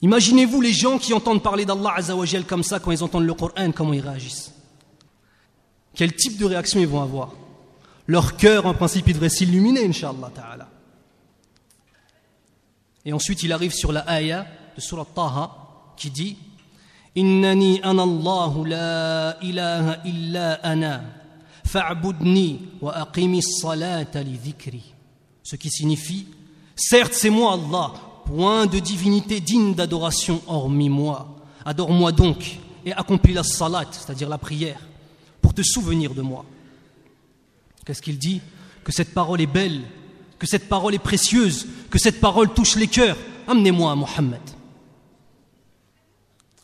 Imaginez-vous 0.00 0.60
les 0.60 0.72
gens 0.72 0.98
qui 0.98 1.12
entendent 1.12 1.42
parler 1.42 1.64
d'Allah 1.64 1.94
Azzawajal 1.96 2.44
comme 2.44 2.62
ça 2.62 2.78
quand 2.78 2.92
ils 2.92 3.02
entendent 3.02 3.26
le 3.26 3.34
Coran, 3.34 3.72
comment 3.74 3.92
ils 3.92 4.00
réagissent. 4.00 4.52
Quel 5.94 6.14
type 6.14 6.38
de 6.38 6.44
réaction 6.44 6.78
ils 6.78 6.86
vont 6.86 7.02
avoir? 7.02 7.32
Leur 8.06 8.36
cœur 8.36 8.66
en 8.66 8.74
principe 8.74 9.08
il 9.08 9.14
devrait 9.14 9.28
s'illuminer, 9.30 9.84
Inch'Allah 9.84 10.30
Ta'ala. 10.32 10.68
Et 13.04 13.12
ensuite 13.12 13.42
il 13.42 13.52
arrive 13.52 13.72
sur 13.72 13.90
la 13.90 14.08
ayah 14.08 14.46
de 14.76 14.80
Surah 14.80 15.06
Taha 15.12 15.50
qui 15.96 16.10
dit 16.10 16.36
إنني 17.17 17.85
أنا 17.85 18.03
الله 18.03 18.67
لا 18.67 19.41
إله 19.41 19.91
إلا 19.91 20.73
أنا 20.73 21.05
فاعبدني 21.63 22.59
وأقم 22.81 23.33
الصلاة 23.33 24.15
لذكري 24.15 24.81
Ce 25.43 25.55
qui 25.57 25.69
signifie 25.69 26.27
Certes 26.75 27.13
c'est 27.13 27.29
moi 27.29 27.53
Allah 27.53 27.93
Point 28.25 28.65
de 28.65 28.79
divinité 28.79 29.41
digne 29.41 29.75
d'adoration 29.75 30.41
hormis 30.47 30.89
moi 30.89 31.35
Adore-moi 31.65 32.11
donc 32.11 32.59
et 32.85 32.93
accomplis 32.93 33.33
la 33.33 33.43
salat, 33.43 33.85
c'est-à-dire 33.91 34.29
la 34.29 34.37
prière, 34.37 34.79
pour 35.41 35.53
te 35.53 35.61
souvenir 35.61 36.13
de 36.13 36.21
moi. 36.21 36.45
Qu'est-ce 37.85 38.01
qu'il 38.01 38.17
dit 38.17 38.41
Que 38.83 38.91
cette 38.91 39.13
parole 39.13 39.41
est 39.41 39.47
belle, 39.47 39.81
que 40.39 40.47
cette 40.47 40.67
parole 40.67 40.93
est 40.93 40.99
précieuse, 40.99 41.67
que 41.89 41.99
cette 41.99 42.19
parole 42.19 42.53
touche 42.53 42.75
les 42.75 42.87
cœurs. 42.87 43.17
Amenez-moi 43.47 43.91
à 43.91 43.95
Mohammed. 43.95 44.41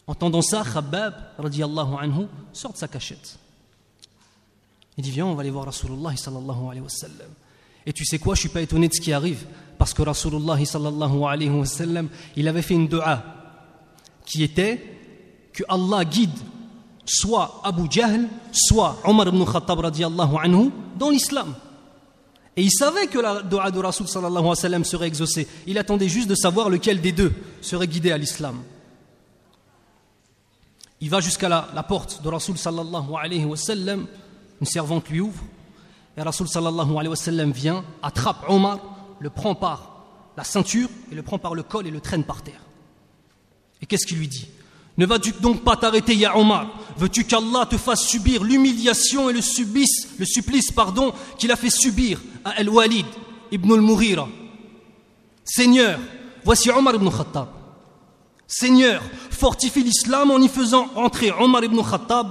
Entendant 0.06 0.42
ça, 0.42 0.62
Khabbab, 0.62 1.14
radiallahu 1.38 1.94
anhu, 1.99 2.26
sort 2.52 2.73
de 2.73 2.76
sa 2.76 2.88
cachette. 2.88 3.38
Il 4.96 5.04
dit 5.04 5.11
Viens, 5.11 5.26
on 5.26 5.34
va 5.34 5.40
aller 5.40 5.50
voir 5.50 5.64
Rasulullah 5.64 6.14
sallallahu 6.14 6.68
alayhi 6.70 6.80
wa. 6.80 6.88
Et 7.87 7.92
tu 7.92 8.04
sais 8.04 8.18
quoi, 8.18 8.34
je 8.34 8.40
suis 8.40 8.49
pas 8.49 8.61
étonné 8.61 8.88
de 8.88 8.94
ce 8.94 9.00
qui 9.00 9.12
arrive, 9.12 9.46
parce 9.78 9.94
que 9.94 10.02
Rasulullah 10.02 10.62
sallallahu 10.62 11.25
alayhi 11.25 11.50
wa 11.50 11.64
il 12.37 12.49
avait 12.49 12.62
fait 12.62 12.75
une 12.75 12.88
dua 12.88 13.23
qui 14.26 14.42
était 14.42 14.82
que 15.52 15.62
Allah 15.68 16.04
guide 16.04 16.38
soit 17.06 17.61
Abu 17.64 17.87
Jahl, 17.90 18.26
soit 18.52 19.00
Omar 19.04 19.28
ibn 19.28 19.44
Khattab 19.44 19.80
radiallahu 19.80 20.37
anhu 20.42 20.70
dans 20.99 21.11
l'islam. 21.11 21.54
Et 22.56 22.62
il 22.62 22.70
savait 22.70 23.08
que 23.08 23.18
la 23.18 23.42
dua 23.42 23.70
de 23.70 23.78
Rasul 23.78 24.06
sallallahu 24.06 24.84
serait 24.84 25.08
exaucée. 25.08 25.49
Il 25.66 25.76
attendait 25.76 26.08
juste 26.08 26.28
de 26.28 26.34
savoir 26.34 26.70
lequel 26.70 27.00
des 27.00 27.12
deux 27.12 27.32
serait 27.61 27.88
guidé 27.88 28.12
à 28.12 28.18
l'islam. 28.18 28.62
Il 31.04 31.11
va 31.11 31.20
jusqu'à 31.20 31.50
la, 31.50 31.82
porte 31.82 32.23
de 32.23 32.28
Rasul 32.30 32.56
sallallahu 32.56 33.12
alayhi 33.23 33.44
wa 33.44 33.58
sallam. 33.58 34.06
Une 34.58 34.66
servante 34.66 35.11
lui 35.11 35.20
ouvre. 35.20 35.44
Et 36.16 36.23
Rasul 36.23 36.49
sallallahu 36.49 36.92
alayhi 36.92 37.08
wa 37.08 37.16
sallam 37.16 37.52
vient, 37.52 37.84
attrape 38.02 38.42
Omar, 38.49 38.78
le 39.20 39.28
prend 39.28 39.54
par 39.54 40.06
la 40.34 40.44
ceinture 40.44 40.88
et 41.12 41.14
le 41.14 41.23
prend 41.23 41.38
par 41.38 41.54
le 41.54 41.62
col 41.62 41.87
et 41.87 41.90
le 41.90 42.00
traîne 42.00 42.25
par 42.25 42.40
terre. 42.40 42.62
Et 43.82 43.87
qu'est-ce 43.87 44.06
qu'il 44.06 44.16
lui 44.16 44.28
dit? 44.28 44.49
Ne 44.96 45.04
vas-tu 45.04 45.32
donc 45.42 45.62
pas 45.62 45.76
t'arrêter, 45.76 46.16
Ya 46.16 46.38
Omar? 46.38 46.68
Veux-tu 46.96 47.25
qu'Allah 47.25 47.66
te 47.68 47.76
fasse 47.76 48.06
subir 48.06 48.42
l'humiliation 48.42 49.28
et 49.28 49.34
le 49.34 49.40
le 49.40 50.25
supplice 50.25 50.70
pardon, 50.70 51.12
qu'il 51.37 51.52
a 51.52 51.56
fait 51.56 51.68
subir 51.68 52.18
à 52.46 52.52
Al-Walid 52.52 53.04
ibn 53.52 53.75
al-Mughira? 53.75 54.26
Seigneur, 55.44 56.00
voici 56.42 56.70
Omar 56.70 56.94
ibn 56.94 57.11
Khattab. 57.11 57.49
Seigneur, 58.46 59.02
fortifie 59.30 59.82
l'islam 59.82 60.30
en 60.30 60.38
y 60.38 60.48
faisant 60.48 60.88
entrer 60.96 61.32
Omar 61.32 61.64
ibn 61.64 61.80
Khattab. 61.82 62.28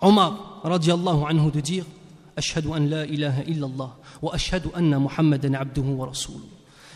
Omar, 0.00 0.60
radiallahu 0.64 1.24
anhu, 1.28 1.50
de 1.50 1.60
dire 1.60 1.84
Ashhadu 2.36 2.70
ilaha 3.10 3.42
illallah 3.46 3.96
wa 4.22 4.34
ashhadu 4.34 4.70
anna 4.74 4.98
Muhammadan 4.98 5.54
abduhu. 5.54 5.98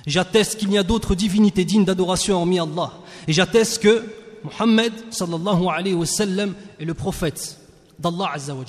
J'atteste 0.07 0.59
qu'il 0.59 0.69
n'y 0.69 0.79
a 0.79 0.83
d'autres 0.83 1.15
divinités 1.15 1.65
dignes 1.65 1.85
d'adoration 1.85 2.37
hormis 2.37 2.61
Allah. 2.61 2.93
Et 3.27 3.33
j'atteste 3.33 3.83
que 3.83 4.05
Muhammad 4.45 4.93
sallallahu 5.11 5.67
alayhi 5.69 5.95
wa 5.95 6.07
sallam 6.07 6.55
est 6.79 6.85
le 6.85 6.95
prophète 6.95 7.59
d'Allah 7.99 8.31
azza 8.35 8.55
wa 8.55 8.65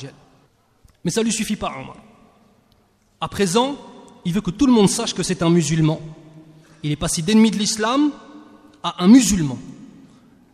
Mais 1.04 1.12
ça 1.12 1.22
ne 1.22 1.26
lui 1.26 1.34
suffit 1.34 1.56
pas, 1.56 1.72
Omar. 1.80 1.98
À 3.22 3.28
présent, 3.28 3.78
il 4.26 4.34
veut 4.34 4.42
que 4.42 4.52
tout 4.52 4.66
le 4.66 4.74
monde 4.74 4.90
sache 4.90 5.14
que 5.14 5.24
c'est 5.24 5.42
un 5.42 5.50
musulman. 5.50 6.02
Il 6.84 6.92
est 6.92 6.98
passé 6.98 7.22
d'ennemi 7.22 7.52
de 7.52 7.58
l'islam 7.58 8.12
un 9.00 9.08
musulman. 9.08 9.58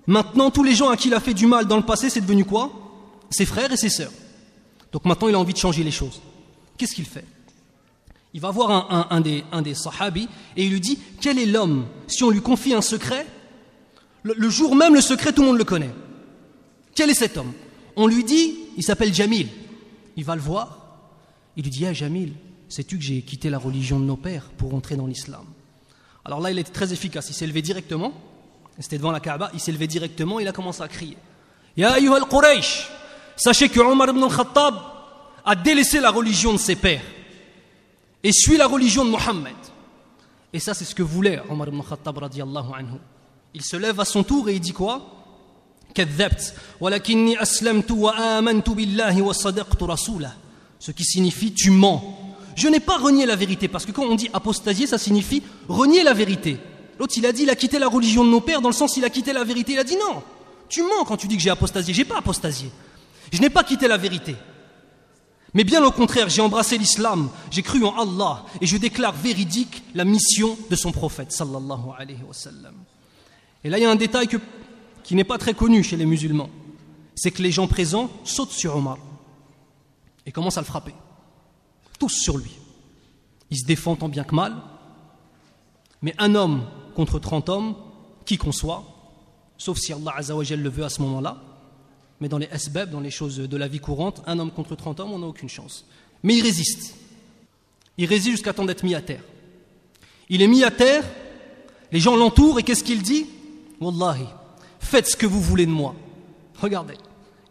Maintenant, 0.07 0.51
tous 0.51 0.63
les 0.63 0.75
gens 0.75 0.89
à 0.89 0.97
qui 0.97 1.07
il 1.07 1.13
a 1.13 1.19
fait 1.19 1.33
du 1.33 1.45
mal 1.45 1.65
dans 1.65 1.77
le 1.77 1.83
passé, 1.83 2.09
c'est 2.09 2.21
devenu 2.21 2.45
quoi? 2.45 2.71
Ses 3.29 3.45
frères 3.45 3.71
et 3.71 3.77
ses 3.77 3.89
sœurs. 3.89 4.11
Donc 4.91 5.05
maintenant, 5.05 5.27
il 5.27 5.35
a 5.35 5.39
envie 5.39 5.53
de 5.53 5.57
changer 5.57 5.83
les 5.83 5.91
choses. 5.91 6.21
Qu'est-ce 6.77 6.93
qu'il 6.93 7.05
fait? 7.05 7.25
Il 8.33 8.41
va 8.41 8.49
voir 8.49 9.11
un, 9.11 9.21
des, 9.21 9.43
un 9.51 9.61
des 9.61 9.75
sahabis 9.75 10.27
et 10.57 10.65
il 10.65 10.71
lui 10.71 10.79
dit 10.79 10.97
Quel 11.21 11.37
est 11.37 11.45
l'homme? 11.45 11.85
Si 12.07 12.23
on 12.23 12.31
lui 12.31 12.41
confie 12.41 12.73
un 12.73 12.81
secret, 12.81 13.27
le, 14.23 14.49
jour 14.49 14.75
même, 14.75 14.95
le 14.95 15.01
secret, 15.01 15.33
tout 15.33 15.41
le 15.41 15.49
monde 15.49 15.57
le 15.57 15.63
connaît. 15.63 15.91
Quel 16.95 17.09
est 17.09 17.15
cet 17.15 17.37
homme? 17.37 17.53
On 17.95 18.07
lui 18.07 18.23
dit 18.23 18.55
Il 18.75 18.83
s'appelle 18.83 19.13
Jamil. 19.13 19.49
Il 20.15 20.25
va 20.25 20.35
le 20.35 20.41
voir. 20.41 20.79
Il 21.55 21.63
lui 21.63 21.69
dit 21.69 21.85
Ah, 21.85 21.93
Jamil, 21.93 22.33
sais-tu 22.69 22.97
que 22.97 23.03
j'ai 23.03 23.21
quitté 23.21 23.51
la 23.51 23.59
religion 23.59 23.99
de 23.99 24.05
nos 24.05 24.17
pères 24.17 24.49
pour 24.57 24.73
entrer 24.73 24.95
dans 24.95 25.07
l'islam? 25.07 25.45
Alors 26.25 26.39
là, 26.39 26.51
il 26.51 26.59
était 26.59 26.71
très 26.71 26.93
efficace. 26.93 27.29
Il 27.29 27.33
s'est 27.33 27.47
levé 27.47 27.61
directement. 27.61 28.13
C'était 28.79 28.97
devant 28.97 29.11
la 29.11 29.19
Kaaba. 29.19 29.51
Il 29.53 29.59
s'est 29.59 29.71
levé 29.71 29.87
directement. 29.87 30.39
Il 30.39 30.47
a 30.47 30.51
commencé 30.51 30.81
à 30.81 30.87
crier 30.87 31.17
Ya 31.75 31.93
al 31.93 32.27
Quraysh 32.29 32.89
Sachez 33.35 33.69
que 33.69 33.79
Omar 33.79 34.09
ibn 34.09 34.23
al-Khattab 34.23 34.75
a 35.43 35.55
délaissé 35.55 35.99
la 35.99 36.11
religion 36.11 36.53
de 36.53 36.57
ses 36.57 36.75
pères 36.75 37.01
et 38.23 38.31
suit 38.31 38.57
la 38.57 38.67
religion 38.67 39.03
de 39.03 39.09
Mohammed. 39.09 39.55
Et 40.53 40.59
ça, 40.59 40.73
c'est 40.75 40.85
ce 40.85 40.93
que 40.95 41.01
voulait 41.03 41.41
Omar 41.49 41.67
ibn 41.67 41.79
al-Khattab 41.79 42.17
radiallahu 42.17 42.73
anhu. 42.77 42.99
Il 43.53 43.63
se 43.63 43.75
lève 43.75 43.99
à 43.99 44.05
son 44.05 44.23
tour 44.23 44.49
et 44.49 44.53
il 44.55 44.59
dit 44.59 44.71
quoi? 44.71 45.09
Ce 50.79 50.91
qui 50.91 51.03
signifie 51.03 51.53
tu 51.53 51.69
mens 51.69 52.22
je 52.55 52.67
n'ai 52.67 52.79
pas 52.79 52.97
renié 52.97 53.25
la 53.25 53.35
vérité, 53.35 53.67
parce 53.67 53.85
que 53.85 53.91
quand 53.91 54.03
on 54.03 54.15
dit 54.15 54.29
apostasier, 54.33 54.87
ça 54.87 54.97
signifie 54.97 55.43
renier 55.67 56.03
la 56.03 56.13
vérité. 56.13 56.57
L'autre, 56.99 57.13
il 57.17 57.25
a 57.25 57.31
dit, 57.31 57.43
il 57.43 57.49
a 57.49 57.55
quitté 57.55 57.79
la 57.79 57.87
religion 57.87 58.23
de 58.23 58.29
nos 58.29 58.41
pères, 58.41 58.61
dans 58.61 58.69
le 58.69 58.75
sens, 58.75 58.97
il 58.97 59.05
a 59.05 59.09
quitté 59.09 59.33
la 59.33 59.43
vérité. 59.43 59.73
Il 59.73 59.79
a 59.79 59.83
dit, 59.83 59.95
non, 59.95 60.21
tu 60.69 60.81
mens 60.81 61.05
quand 61.05 61.17
tu 61.17 61.27
dis 61.27 61.37
que 61.37 61.41
j'ai 61.41 61.49
apostasié. 61.49 61.93
J'ai 61.93 62.05
pas 62.05 62.17
apostasié. 62.17 62.69
Je 63.31 63.41
n'ai 63.41 63.49
pas 63.49 63.63
quitté 63.63 63.87
la 63.87 63.97
vérité. 63.97 64.35
Mais 65.53 65.63
bien 65.63 65.83
au 65.83 65.91
contraire, 65.91 66.29
j'ai 66.29 66.41
embrassé 66.41 66.77
l'islam, 66.77 67.29
j'ai 67.51 67.61
cru 67.61 67.83
en 67.85 67.95
Allah, 67.95 68.43
et 68.59 68.65
je 68.65 68.75
déclare 68.77 69.13
véridique 69.13 69.83
la 69.93 70.03
mission 70.03 70.57
de 70.69 70.75
son 70.75 70.91
prophète, 70.91 71.31
sallallahu 71.31 71.91
alayhi 71.97 72.23
wa 72.27 72.33
sallam. 72.33 72.73
Et 73.63 73.69
là, 73.69 73.77
il 73.77 73.83
y 73.83 73.85
a 73.85 73.91
un 73.91 73.95
détail 73.95 74.27
qui 75.03 75.15
n'est 75.15 75.23
pas 75.23 75.37
très 75.37 75.53
connu 75.53 75.83
chez 75.83 75.95
les 75.95 76.05
musulmans. 76.05 76.49
C'est 77.15 77.29
que 77.29 77.43
les 77.43 77.51
gens 77.51 77.67
présents 77.67 78.09
sautent 78.23 78.51
sur 78.51 78.75
Omar 78.75 78.97
et 80.25 80.31
commencent 80.31 80.57
à 80.57 80.61
le 80.61 80.65
frapper 80.65 80.93
sur 82.11 82.37
lui. 82.37 82.51
Il 83.49 83.57
se 83.57 83.65
défend 83.65 83.95
tant 83.95 84.09
bien 84.09 84.23
que 84.23 84.35
mal, 84.35 84.55
mais 86.01 86.13
un 86.17 86.35
homme 86.35 86.65
contre 86.95 87.19
30 87.19 87.49
hommes, 87.49 87.75
qui 88.25 88.37
qu'on 88.37 88.51
soit, 88.51 88.83
sauf 89.57 89.77
si 89.77 89.93
Allah 89.93 90.13
Azzawajal 90.15 90.61
le 90.61 90.69
veut 90.69 90.83
à 90.83 90.89
ce 90.89 91.01
moment-là, 91.01 91.41
mais 92.19 92.29
dans 92.29 92.37
les 92.37 92.47
SBEB, 92.47 92.89
dans 92.89 92.99
les 92.99 93.11
choses 93.11 93.37
de 93.37 93.57
la 93.57 93.67
vie 93.67 93.79
courante, 93.79 94.21
un 94.25 94.39
homme 94.39 94.51
contre 94.51 94.75
30 94.75 94.99
hommes, 94.99 95.11
on 95.11 95.19
n'a 95.19 95.27
aucune 95.27 95.49
chance. 95.49 95.85
Mais 96.23 96.35
il 96.35 96.41
résiste. 96.41 96.95
Il 97.97 98.05
résiste 98.05 98.31
jusqu'à 98.31 98.53
temps 98.53 98.65
d'être 98.65 98.83
mis 98.83 98.95
à 98.95 99.01
terre. 99.01 99.23
Il 100.29 100.41
est 100.41 100.47
mis 100.47 100.63
à 100.63 100.71
terre, 100.71 101.03
les 101.91 101.99
gens 101.99 102.15
l'entourent 102.15 102.59
et 102.59 102.63
qu'est-ce 102.63 102.83
qu'il 102.83 103.01
dit 103.01 103.27
Wallahi, 103.79 104.25
faites 104.79 105.07
ce 105.07 105.17
que 105.17 105.25
vous 105.25 105.41
voulez 105.41 105.65
de 105.65 105.71
moi. 105.71 105.95
Regardez, 106.59 106.95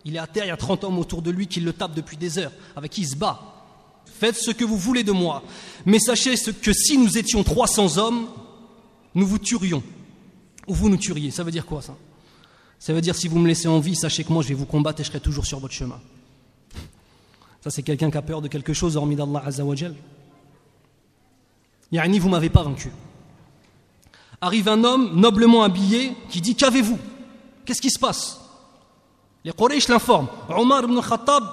il 0.04 0.16
est 0.16 0.18
à 0.18 0.26
terre, 0.26 0.44
il 0.44 0.48
y 0.48 0.52
a 0.52 0.56
30 0.56 0.84
hommes 0.84 0.98
autour 0.98 1.22
de 1.22 1.30
lui 1.30 1.46
qui 1.46 1.60
le 1.60 1.72
tapent 1.72 1.94
depuis 1.94 2.16
des 2.16 2.38
heures, 2.38 2.52
avec 2.74 2.92
qui 2.92 3.02
il 3.02 3.08
se 3.08 3.16
bat. 3.16 3.51
Faites 4.06 4.36
ce 4.36 4.50
que 4.50 4.64
vous 4.64 4.76
voulez 4.76 5.02
de 5.02 5.12
moi. 5.12 5.42
Mais 5.84 5.98
sachez 5.98 6.34
que 6.62 6.72
si 6.72 6.96
nous 6.96 7.18
étions 7.18 7.42
300 7.42 7.98
hommes, 7.98 8.26
nous 9.14 9.26
vous 9.26 9.38
tuerions. 9.38 9.82
ou 10.66 10.74
vous 10.74 10.88
nous 10.88 10.96
tueriez. 10.96 11.30
Ça 11.30 11.42
veut 11.42 11.50
dire 11.50 11.66
quoi 11.66 11.82
ça? 11.82 11.94
Ça 12.78 12.92
veut 12.92 13.00
dire 13.00 13.14
si 13.14 13.28
vous 13.28 13.38
me 13.38 13.46
laissez 13.46 13.68
en 13.68 13.78
vie, 13.80 13.94
sachez 13.96 14.24
que 14.24 14.32
moi 14.32 14.42
je 14.42 14.48
vais 14.48 14.54
vous 14.54 14.66
combattre 14.66 15.00
et 15.00 15.04
je 15.04 15.08
serai 15.08 15.20
toujours 15.20 15.46
sur 15.46 15.58
votre 15.60 15.74
chemin. 15.74 16.00
Ça 17.62 17.70
c'est 17.70 17.82
quelqu'un 17.82 18.10
qui 18.10 18.16
a 18.16 18.22
peur 18.22 18.42
de 18.42 18.48
quelque 18.48 18.72
chose 18.72 18.96
hormis 18.96 19.16
d'Allah 19.16 19.42
Azzawajal. 19.44 19.94
Yani 21.92 22.18
vous 22.18 22.28
m'avez 22.28 22.50
pas 22.50 22.62
vaincu. 22.62 22.90
Arrive 24.40 24.68
un 24.68 24.82
homme 24.82 25.20
noblement 25.20 25.62
habillé 25.62 26.12
qui 26.28 26.40
dit 26.40 26.56
Qu'avez-vous? 26.56 26.98
Qu'est-ce 27.64 27.80
qui 27.80 27.90
se 27.90 27.98
passe? 27.98 28.40
Les 29.44 29.52
Quraysh 29.52 29.88
l'informent. 29.88 30.28
Omar 30.48 30.84
ibn 30.84 31.00
Khattab 31.00 31.44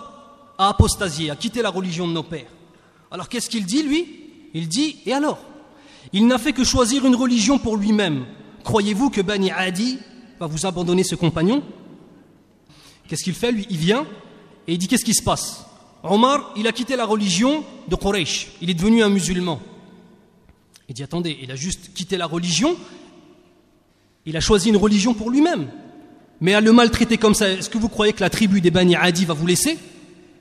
a 0.60 0.68
apostasié, 0.68 1.32
a 1.32 1.36
quitté 1.36 1.62
la 1.62 1.70
religion 1.70 2.08
de 2.08 2.14
nos 2.14 2.22
pères. 2.22 2.52
Alors 3.10 3.30
qu'est-ce 3.30 3.50
qu'il 3.50 3.66
dit 3.66 3.82
lui? 3.82 4.06
Il 4.54 4.68
dit 4.68 4.98
Et 5.06 5.14
alors? 5.14 5.40
Il 6.14 6.28
n'a 6.28 6.38
fait 6.38 6.54
que 6.54 6.64
choisir 6.64 7.06
une 7.06 7.16
religion 7.16 7.58
pour 7.58 7.78
lui-même. 7.78 8.26
Croyez-vous 8.64 9.10
que 9.10 9.22
Bani 9.22 9.52
Adi 9.52 9.98
va 10.40 10.48
vous 10.48 10.66
abandonner 10.66 11.04
ce 11.04 11.16
compagnon? 11.16 11.64
Qu'est-ce 13.08 13.24
qu'il 13.24 13.34
fait 13.34 13.52
lui? 13.52 13.66
Il 13.70 13.78
vient 13.78 14.06
et 14.68 14.74
il 14.74 14.78
dit 14.78 14.88
Qu'est-ce 14.88 15.06
qui 15.06 15.14
se 15.16 15.24
passe? 15.24 15.66
Omar, 16.04 16.54
il 16.56 16.68
a 16.68 16.72
quitté 16.72 16.96
la 16.96 17.06
religion 17.06 17.64
de 17.88 17.96
Quraysh. 17.96 18.52
Il 18.62 18.70
est 18.70 18.74
devenu 18.74 19.02
un 19.02 19.10
musulman. 19.10 19.62
Il 20.90 20.96
dit 20.96 21.04
Attendez, 21.04 21.38
il 21.42 21.52
a 21.52 21.56
juste 21.56 21.94
quitté 21.94 22.18
la 22.18 22.26
religion. 22.26 22.76
Il 24.26 24.36
a 24.36 24.42
choisi 24.42 24.70
une 24.70 24.78
religion 24.78 25.14
pour 25.14 25.30
lui-même. 25.30 25.70
Mais 26.42 26.54
à 26.54 26.62
le 26.62 26.74
maltraiter 26.74 27.18
comme 27.18 27.34
ça, 27.34 27.50
est-ce 27.50 27.70
que 27.70 27.78
vous 27.78 27.90
croyez 27.90 28.12
que 28.12 28.22
la 28.22 28.30
tribu 28.30 28.60
des 28.60 28.72
Bani 28.72 28.96
Adi 28.98 29.24
va 29.24 29.34
vous 29.34 29.48
laisser? 29.48 29.78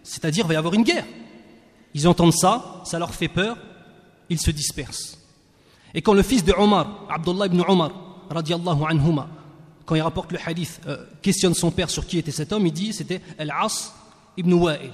C'est-à-dire, 0.03 0.45
il 0.45 0.49
va 0.49 0.55
y 0.55 0.57
avoir 0.57 0.75
une 0.75 0.85
guerre. 0.85 1.05
Ils 1.95 2.07
entendent 2.07 2.35
ça, 2.35 2.83
ça 2.85 2.99
leur 2.99 3.15
fait 3.15 3.29
peur, 3.29 3.57
ils 4.29 4.41
se 4.41 4.51
dispersent. 4.51 5.19
Et 5.95 6.03
quand 6.03 6.15
le 6.15 6.23
fils 6.23 6.45
de 6.45 6.53
Omar, 6.53 7.07
Abdullah 7.09 7.47
ibn 7.47 7.63
Omar, 7.67 7.91
radiallahu 8.31 8.85
anhuma, 8.89 9.29
quand 9.87 9.95
il 9.95 10.03
rapporte 10.03 10.33
le 10.33 10.39
hadith, 10.45 10.81
euh, 10.87 11.07
questionne 11.23 11.55
son 11.55 11.71
père 11.71 11.89
sur 11.89 12.07
qui 12.07 12.19
était 12.19 12.31
cet 12.31 12.53
homme, 12.53 12.67
il 12.67 12.73
dit 12.73 12.93
c'était 12.93 13.23
Al-As 13.39 13.95
ibn 14.37 14.53
Wa'il. 14.53 14.93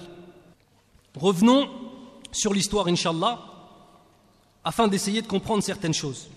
Revenons 1.17 1.69
sur 2.31 2.55
l'histoire, 2.55 2.87
inshallah, 2.87 3.41
afin 4.65 4.89
d'essayer 4.89 5.21
de 5.21 5.27
comprendre 5.27 5.63
certaines 5.63 5.95
choses. 5.95 6.29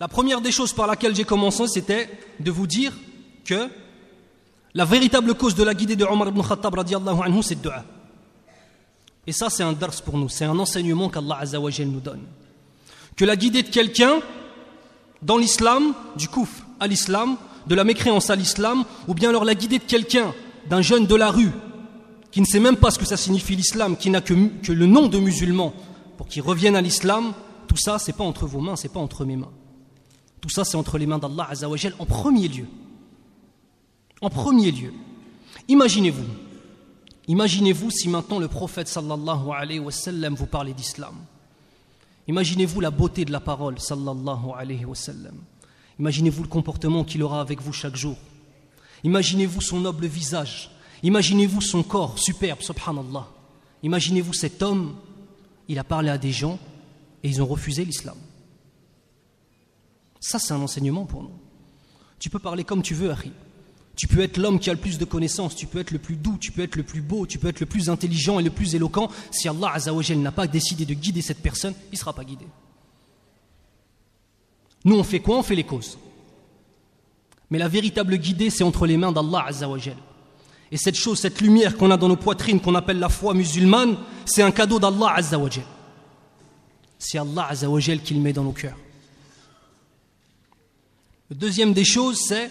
La 0.00 0.08
première 0.08 0.40
des 0.40 0.52
choses 0.52 0.72
par 0.72 0.86
laquelle 0.86 1.14
j'ai 1.14 1.24
commencé, 1.24 1.66
c'était 1.66 2.08
de 2.38 2.50
vous 2.50 2.66
dire 2.66 2.92
que 3.44 3.68
la 4.74 4.84
véritable 4.84 5.34
cause 5.34 5.54
de 5.54 5.64
la 5.64 5.74
guidée 5.74 5.96
de 5.96 6.04
Omar 6.04 6.28
ibn 6.28 6.42
Khattab, 6.42 6.78
anhu, 6.78 7.42
c'est 7.42 7.56
le 7.56 7.60
dua. 7.60 7.84
Et 9.26 9.32
ça, 9.32 9.50
c'est 9.50 9.62
un 9.62 9.72
dars 9.72 10.02
pour 10.04 10.16
nous, 10.16 10.28
c'est 10.28 10.44
un 10.44 10.58
enseignement 10.58 11.08
qu'Allah 11.08 11.42
nous 11.86 12.00
donne. 12.00 12.22
Que 13.16 13.24
la 13.24 13.36
guidée 13.36 13.62
de 13.62 13.68
quelqu'un 13.68 14.20
dans 15.22 15.36
l'islam, 15.36 15.92
du 16.16 16.28
kouf 16.28 16.64
à 16.78 16.86
l'islam, 16.86 17.36
de 17.66 17.74
la 17.74 17.84
mécréance 17.84 18.30
à 18.30 18.36
l'islam, 18.36 18.84
ou 19.06 19.14
bien 19.14 19.28
alors 19.28 19.44
la 19.44 19.54
guidée 19.54 19.78
de 19.78 19.84
quelqu'un, 19.84 20.32
d'un 20.68 20.82
jeune 20.82 21.06
de 21.06 21.14
la 21.14 21.30
rue, 21.30 21.50
qui 22.30 22.40
ne 22.40 22.46
sait 22.46 22.60
même 22.60 22.76
pas 22.76 22.90
ce 22.90 22.98
que 22.98 23.04
ça 23.04 23.16
signifie 23.16 23.56
l'islam, 23.56 23.96
qui 23.96 24.08
n'a 24.08 24.20
que, 24.20 24.34
que, 24.62 24.72
le 24.72 24.86
nom 24.86 25.08
de 25.08 25.18
musulman, 25.18 25.74
pour 26.16 26.28
qu'il 26.28 26.42
revienne 26.42 26.76
à 26.76 26.80
l'islam, 26.80 27.32
tout 27.66 27.76
ça, 27.76 27.98
c'est 27.98 28.12
pas 28.14 28.24
entre 28.24 28.46
vos 28.46 28.60
mains, 28.60 28.76
c'est 28.76 28.92
pas 28.92 29.00
entre 29.00 29.24
mes 29.24 29.36
mains. 29.36 29.50
Tout 30.40 30.48
ça, 30.48 30.64
c'est 30.64 30.76
entre 30.76 30.96
les 30.96 31.06
mains 31.06 31.18
d'Allah 31.18 31.48
Azzawajal 31.50 31.94
en 31.98 32.06
premier 32.06 32.48
lieu. 32.48 32.66
En 34.20 34.28
premier 34.30 34.70
lieu. 34.70 34.92
Imaginez-vous, 35.68 36.26
imaginez-vous 37.28 37.90
si 37.90 38.08
maintenant 38.08 38.38
le 38.38 38.48
prophète 38.48 38.88
sallallahu 38.88 39.50
alayhi 39.54 39.78
wa 39.78 39.92
sallam 39.92 40.34
vous 40.34 40.46
parlait 40.46 40.74
d'islam. 40.74 41.14
Imaginez-vous 42.28 42.80
la 42.80 42.90
beauté 42.90 43.24
de 43.24 43.32
la 43.32 43.40
parole 43.40 43.78
sallallahu 43.78 44.52
alayhi 44.56 44.84
wa 44.84 44.94
sallam. 44.94 45.36
Imaginez-vous 45.98 46.42
le 46.42 46.48
comportement 46.48 47.04
qu'il 47.04 47.22
aura 47.22 47.40
avec 47.40 47.60
vous 47.60 47.72
chaque 47.72 47.96
jour. 47.96 48.16
Imaginez-vous 49.04 49.60
son 49.60 49.80
noble 49.80 50.06
visage. 50.06 50.70
Imaginez-vous 51.02 51.60
son 51.60 51.82
corps 51.82 52.18
superbe, 52.18 52.60
subhanallah. 52.60 53.26
Imaginez-vous 53.82 54.34
cet 54.34 54.62
homme, 54.62 54.96
il 55.68 55.78
a 55.78 55.84
parlé 55.84 56.10
à 56.10 56.18
des 56.18 56.32
gens 56.32 56.58
et 57.22 57.28
ils 57.28 57.40
ont 57.40 57.46
refusé 57.46 57.84
l'islam. 57.84 58.16
Ça, 60.20 60.38
c'est 60.38 60.52
un 60.52 60.60
enseignement 60.60 61.06
pour 61.06 61.22
nous. 61.22 61.38
Tu 62.18 62.28
peux 62.28 62.38
parler 62.38 62.64
comme 62.64 62.82
tu 62.82 62.94
veux, 62.94 63.10
Harry. 63.10 63.32
Tu 64.00 64.08
peux 64.08 64.22
être 64.22 64.38
l'homme 64.38 64.58
qui 64.58 64.70
a 64.70 64.72
le 64.72 64.78
plus 64.78 64.96
de 64.96 65.04
connaissances, 65.04 65.54
tu 65.54 65.66
peux 65.66 65.78
être 65.78 65.90
le 65.90 65.98
plus 65.98 66.16
doux, 66.16 66.38
tu 66.40 66.52
peux 66.52 66.62
être 66.62 66.76
le 66.76 66.84
plus 66.84 67.02
beau, 67.02 67.26
tu 67.26 67.38
peux 67.38 67.48
être 67.48 67.60
le 67.60 67.66
plus 67.66 67.90
intelligent 67.90 68.40
et 68.40 68.42
le 68.42 68.48
plus 68.48 68.74
éloquent. 68.74 69.10
Si 69.30 69.46
Allah 69.46 69.72
Azzawajal 69.74 70.16
n'a 70.20 70.32
pas 70.32 70.46
décidé 70.46 70.86
de 70.86 70.94
guider 70.94 71.20
cette 71.20 71.42
personne, 71.42 71.74
il 71.92 71.96
ne 71.96 71.98
sera 71.98 72.14
pas 72.14 72.24
guidé. 72.24 72.46
Nous, 74.86 74.96
on 74.96 75.04
fait 75.04 75.20
quoi? 75.20 75.36
On 75.36 75.42
fait 75.42 75.54
les 75.54 75.64
causes. 75.64 75.98
Mais 77.50 77.58
la 77.58 77.68
véritable 77.68 78.16
guidée, 78.16 78.48
c'est 78.48 78.64
entre 78.64 78.86
les 78.86 78.96
mains 78.96 79.12
d'Allah 79.12 79.44
Azzawajal. 79.48 79.98
Et 80.72 80.78
cette 80.78 80.96
chose, 80.96 81.20
cette 81.20 81.42
lumière 81.42 81.76
qu'on 81.76 81.90
a 81.90 81.98
dans 81.98 82.08
nos 82.08 82.16
poitrines, 82.16 82.58
qu'on 82.58 82.76
appelle 82.76 83.00
la 83.00 83.10
foi 83.10 83.34
musulmane, 83.34 83.98
c'est 84.24 84.40
un 84.40 84.50
cadeau 84.50 84.78
d'Allah 84.78 85.12
Azzawajal. 85.16 85.66
C'est 86.98 87.18
Allah 87.18 87.48
Azzawajal 87.50 88.00
qui 88.00 88.14
le 88.14 88.20
met 88.20 88.32
dans 88.32 88.44
nos 88.44 88.52
cœurs. 88.52 88.78
Le 91.28 91.36
deuxième 91.36 91.74
des 91.74 91.84
choses, 91.84 92.18
c'est 92.26 92.50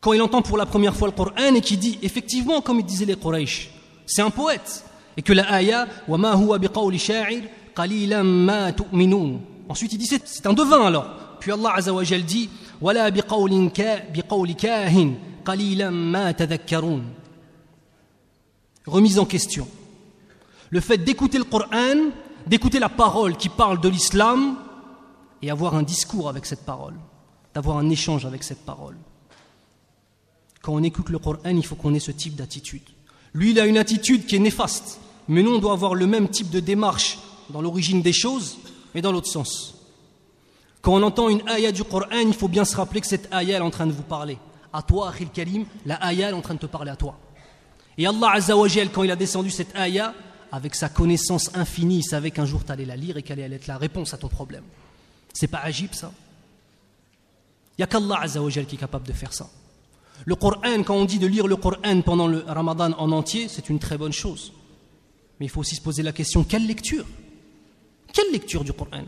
quand 0.00 0.12
il 0.12 0.22
entend 0.22 0.42
pour 0.42 0.58
la 0.58 0.66
première 0.66 0.94
fois 0.94 1.08
le 1.08 1.12
Coran 1.12 1.54
et 1.54 1.60
qu'il 1.60 1.78
dit, 1.78 1.98
effectivement, 2.02 2.60
comme 2.60 2.78
il 2.80 2.84
disait 2.84 3.06
les 3.06 3.16
Quraysh, 3.16 3.70
c'est 4.06 4.22
un 4.22 4.30
poète. 4.30 4.84
Et 5.16 5.22
que 5.22 5.32
la 5.32 5.50
ayah, 5.54 5.86
وَمَا 6.08 6.34
هُوَ 6.34 6.58
بِقَوْلِ 6.58 6.98
شَاعِرٍ 6.98 7.42
قَلِيلًا 7.74 8.22
مَا 8.22 8.70
تُؤْمِنُونَ 8.70 9.40
Ensuite, 9.68 9.92
il 9.94 9.98
dit, 9.98 10.06
c'est 10.24 10.46
un 10.46 10.52
devin 10.52 10.86
alors. 10.86 11.06
Puis 11.40 11.52
Allah 11.52 11.72
Azzawajal 11.76 12.22
dit, 12.24 12.50
وَلَا 12.82 13.08
بِقَوْلِ 13.08 13.70
كَاهٍ 14.54 15.14
قَلِيلًا 15.44 15.90
مَا 15.90 16.32
تَذَكَّرُونَ 16.32 17.02
Remise 18.86 19.18
en 19.18 19.24
question. 19.24 19.66
Le 20.70 20.80
fait 20.80 20.98
d'écouter 20.98 21.38
le 21.38 21.44
Coran, 21.44 22.10
d'écouter 22.46 22.78
la 22.78 22.88
parole 22.88 23.36
qui 23.36 23.48
parle 23.48 23.80
de 23.80 23.88
l'islam 23.88 24.56
et 25.40 25.50
avoir 25.50 25.74
un 25.74 25.82
discours 25.82 26.28
avec 26.28 26.44
cette 26.44 26.64
parole 26.64 26.94
d'avoir 27.54 27.78
un 27.78 27.88
échange 27.88 28.26
avec 28.26 28.42
cette 28.42 28.64
parole. 28.64 28.96
quand 30.61 30.73
on 30.73 30.83
écoute 30.83 31.09
le 31.09 31.19
Coran, 31.19 31.49
il 31.49 31.65
faut 31.65 31.75
qu'on 31.75 31.93
ait 31.93 31.99
ce 31.99 32.11
type 32.11 32.35
d'attitude. 32.35 32.83
Lui, 33.33 33.51
il 33.51 33.59
a 33.59 33.65
une 33.65 33.77
attitude 33.77 34.25
qui 34.25 34.35
est 34.35 34.39
néfaste, 34.39 34.99
mais 35.27 35.43
nous, 35.43 35.55
on 35.55 35.59
doit 35.59 35.73
avoir 35.73 35.95
le 35.95 36.07
même 36.07 36.29
type 36.29 36.49
de 36.49 36.59
démarche 36.59 37.19
dans 37.49 37.61
l'origine 37.61 38.01
des 38.01 38.13
choses, 38.13 38.57
mais 38.93 39.01
dans 39.01 39.11
l'autre 39.11 39.27
sens. 39.27 39.75
Quand 40.81 40.93
on 40.93 41.03
entend 41.03 41.29
une 41.29 41.47
ayah 41.49 41.71
du 41.71 41.83
Coran, 41.83 42.19
il 42.21 42.33
faut 42.33 42.47
bien 42.47 42.65
se 42.65 42.75
rappeler 42.75 43.01
que 43.01 43.07
cette 43.07 43.33
ayah 43.33 43.57
est 43.57 43.61
en 43.61 43.69
train 43.69 43.87
de 43.87 43.91
vous 43.91 44.03
parler. 44.03 44.37
À 44.71 44.81
toi, 44.81 45.09
Akhil 45.09 45.29
Karim, 45.29 45.65
la 45.85 46.03
ayah 46.05 46.29
est 46.29 46.33
en 46.33 46.41
train 46.41 46.53
de 46.53 46.59
te 46.59 46.65
parler 46.65 46.91
à 46.91 46.95
toi. 46.95 47.17
Et 47.97 48.05
Allah 48.05 48.31
Azzawajal, 48.33 48.91
quand 48.91 49.03
il 49.03 49.11
a 49.11 49.15
descendu 49.15 49.49
cette 49.49 49.75
ayah, 49.75 50.13
avec 50.51 50.73
sa 50.75 50.89
connaissance 50.89 51.51
infinie, 51.53 51.97
il 51.97 52.03
savait 52.03 52.31
qu'un 52.31 52.45
jour 52.45 52.65
tu 52.65 52.71
allais 52.71 52.85
la 52.85 52.95
lire 52.95 53.17
et 53.17 53.23
qu'elle 53.23 53.39
allait 53.39 53.57
être 53.57 53.67
la 53.67 53.77
réponse 53.77 54.13
à 54.13 54.17
ton 54.17 54.29
problème. 54.29 54.63
C'est 55.33 55.47
pas 55.47 55.59
agib 55.59 55.93
ça 55.93 56.11
il 57.79 57.83
n'y 57.83 57.83
a 57.83 57.87
qu'Allah 57.87 58.19
Azzawajal 58.23 58.65
qui 58.65 58.75
est 58.75 58.79
capable 58.79 59.07
de 59.07 59.13
faire 59.13 59.31
ça. 59.31 59.49
Le 60.25 60.35
Coran, 60.35 60.83
quand 60.83 60.95
on 60.95 61.05
dit 61.05 61.19
de 61.19 61.27
lire 61.27 61.47
le 61.47 61.55
Coran 61.55 62.01
pendant 62.05 62.27
le 62.27 62.43
Ramadan 62.47 62.91
en 62.97 63.11
entier, 63.11 63.47
c'est 63.47 63.69
une 63.69 63.79
très 63.79 63.97
bonne 63.97 64.11
chose. 64.11 64.53
Mais 65.39 65.45
il 65.45 65.49
faut 65.49 65.61
aussi 65.61 65.75
se 65.75 65.81
poser 65.81 66.03
la 66.03 66.11
question 66.11 66.43
quelle 66.43 66.67
lecture? 66.67 67.05
Quelle 68.13 68.31
lecture 68.31 68.63
du 68.63 68.73
Coran? 68.73 69.03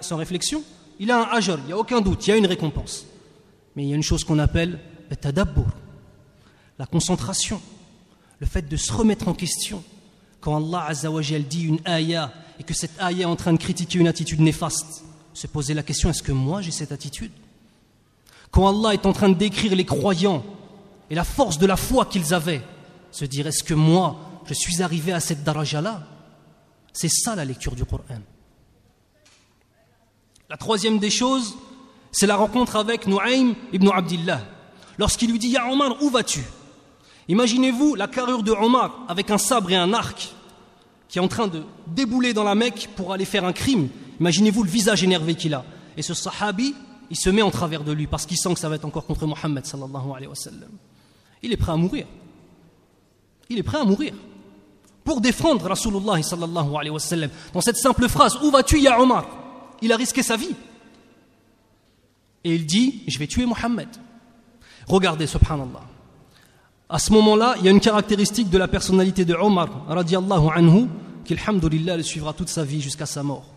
Sans 0.00 0.16
réflexion 0.16 0.62
Il 0.98 1.10
a 1.10 1.20
un 1.20 1.36
ajr, 1.36 1.58
il 1.58 1.66
n'y 1.66 1.72
a 1.72 1.76
aucun 1.78 2.00
doute, 2.00 2.26
il 2.26 2.30
y 2.30 2.32
a 2.32 2.36
une 2.36 2.46
récompense. 2.46 3.06
Mais 3.76 3.84
il 3.84 3.88
y 3.88 3.92
a 3.92 3.96
une 3.96 4.02
chose 4.02 4.24
qu'on 4.24 4.38
appelle 4.38 4.78
la 6.78 6.86
concentration, 6.86 7.60
le 8.38 8.46
fait 8.46 8.68
de 8.68 8.76
se 8.76 8.92
remettre 8.92 9.28
en 9.28 9.34
question. 9.34 9.82
Quand 10.40 10.56
Allah 10.56 10.86
Azzawajal 10.88 11.44
dit 11.44 11.64
une 11.64 11.80
ayah 11.86 12.32
et 12.58 12.64
que 12.64 12.74
cette 12.74 13.00
ayah 13.00 13.22
est 13.22 13.24
en 13.24 13.36
train 13.36 13.52
de 13.52 13.58
critiquer 13.58 13.98
une 13.98 14.08
attitude 14.08 14.40
néfaste, 14.40 15.04
se 15.34 15.46
poser 15.46 15.74
la 15.74 15.82
question 15.82 16.10
est-ce 16.10 16.22
que 16.22 16.32
moi 16.32 16.60
j'ai 16.62 16.70
cette 16.70 16.92
attitude? 16.92 17.30
Quand 18.52 18.68
Allah 18.68 18.94
est 18.94 19.06
en 19.06 19.12
train 19.12 19.30
de 19.30 19.34
décrire 19.34 19.74
les 19.74 19.84
croyants 19.84 20.44
et 21.10 21.14
la 21.14 21.24
force 21.24 21.58
de 21.58 21.66
la 21.66 21.76
foi 21.76 22.04
qu'ils 22.04 22.32
avaient, 22.32 22.62
se 23.10 23.24
dire 23.24 23.46
est-ce 23.48 23.64
que 23.64 23.74
moi 23.74 24.16
je 24.46 24.54
suis 24.54 24.82
arrivé 24.82 25.12
à 25.12 25.20
cette 25.20 25.42
daraja-là? 25.42 26.02
C'est 26.92 27.10
ça 27.10 27.34
la 27.34 27.44
lecture 27.44 27.74
du 27.74 27.84
Coran. 27.84 28.20
La 30.50 30.56
troisième 30.56 30.98
des 30.98 31.10
choses, 31.10 31.56
c'est 32.12 32.26
la 32.26 32.36
rencontre 32.36 32.76
avec 32.76 33.06
Nu'aym 33.06 33.54
ibn 33.72 33.88
Abdillah. 33.88 34.42
Lorsqu'il 34.98 35.30
lui 35.30 35.38
dit 35.38 35.48
Ya 35.48 35.66
Omar, 35.70 36.02
où 36.02 36.10
vas-tu? 36.10 36.44
Imaginez-vous 37.28 37.94
la 37.94 38.06
carrure 38.06 38.42
de 38.42 38.52
Omar 38.52 39.06
avec 39.08 39.30
un 39.30 39.38
sabre 39.38 39.70
et 39.70 39.76
un 39.76 39.94
arc 39.94 40.34
qui 41.08 41.18
est 41.18 41.22
en 41.22 41.28
train 41.28 41.46
de 41.46 41.62
débouler 41.86 42.34
dans 42.34 42.44
la 42.44 42.54
Mecque 42.54 42.90
pour 42.96 43.12
aller 43.12 43.24
faire 43.24 43.44
un 43.44 43.52
crime 43.52 43.88
Imaginez-vous 44.20 44.62
le 44.62 44.70
visage 44.70 45.02
énervé 45.02 45.34
qu'il 45.34 45.54
a. 45.54 45.64
Et 45.96 46.02
ce 46.02 46.14
sahabi, 46.14 46.74
il 47.12 47.16
se 47.18 47.28
met 47.28 47.42
en 47.42 47.50
travers 47.50 47.84
de 47.84 47.92
lui 47.92 48.06
parce 48.06 48.24
qu'il 48.24 48.38
sent 48.38 48.54
que 48.54 48.58
ça 48.58 48.70
va 48.70 48.76
être 48.76 48.86
encore 48.86 49.04
contre 49.04 49.26
Mohammed 49.26 49.66
sallallahu 49.66 50.12
alayhi 50.16 50.28
wa. 50.28 50.34
Il 51.42 51.52
est 51.52 51.58
prêt 51.58 51.72
à 51.72 51.76
mourir. 51.76 52.06
Il 53.50 53.58
est 53.58 53.62
prêt 53.62 53.76
à 53.76 53.84
mourir. 53.84 54.14
Pour 55.04 55.20
défendre 55.20 55.68
Rasulullah. 55.68 56.18
Dans 57.52 57.60
cette 57.60 57.76
simple 57.76 58.08
phrase, 58.08 58.38
où 58.42 58.50
vas-tu 58.50 58.80
ya 58.80 58.98
Omar? 58.98 59.26
Il 59.82 59.92
a 59.92 59.96
risqué 59.96 60.22
sa 60.22 60.38
vie. 60.38 60.54
Et 62.44 62.54
il 62.54 62.64
dit 62.64 63.02
Je 63.06 63.18
vais 63.18 63.26
tuer 63.26 63.44
Mohammed. 63.44 63.88
Regardez, 64.88 65.26
subhanallah. 65.26 65.82
À 66.88 66.98
ce 66.98 67.12
moment-là, 67.12 67.56
il 67.58 67.66
y 67.66 67.68
a 67.68 67.72
une 67.72 67.80
caractéristique 67.80 68.48
de 68.48 68.56
la 68.56 68.68
personnalité 68.68 69.26
de 69.26 69.34
Omar, 69.34 69.84
radiallahu 69.86 70.48
anhu, 70.54 70.88
qui, 71.26 71.34
alhamdulillah, 71.34 71.98
le 71.98 72.02
suivra 72.04 72.32
toute 72.32 72.48
sa 72.48 72.64
vie 72.64 72.80
jusqu'à 72.80 73.04
sa 73.04 73.22
mort. 73.22 73.52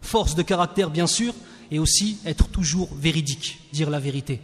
Force 0.00 0.34
de 0.34 0.40
caractère, 0.40 0.88
bien 0.88 1.06
sûr, 1.06 1.34
et 1.74 1.80
aussi 1.80 2.18
être 2.24 2.46
toujours 2.46 2.88
véridique, 2.94 3.58
dire 3.72 3.90
la 3.90 3.98
vérité. 3.98 4.40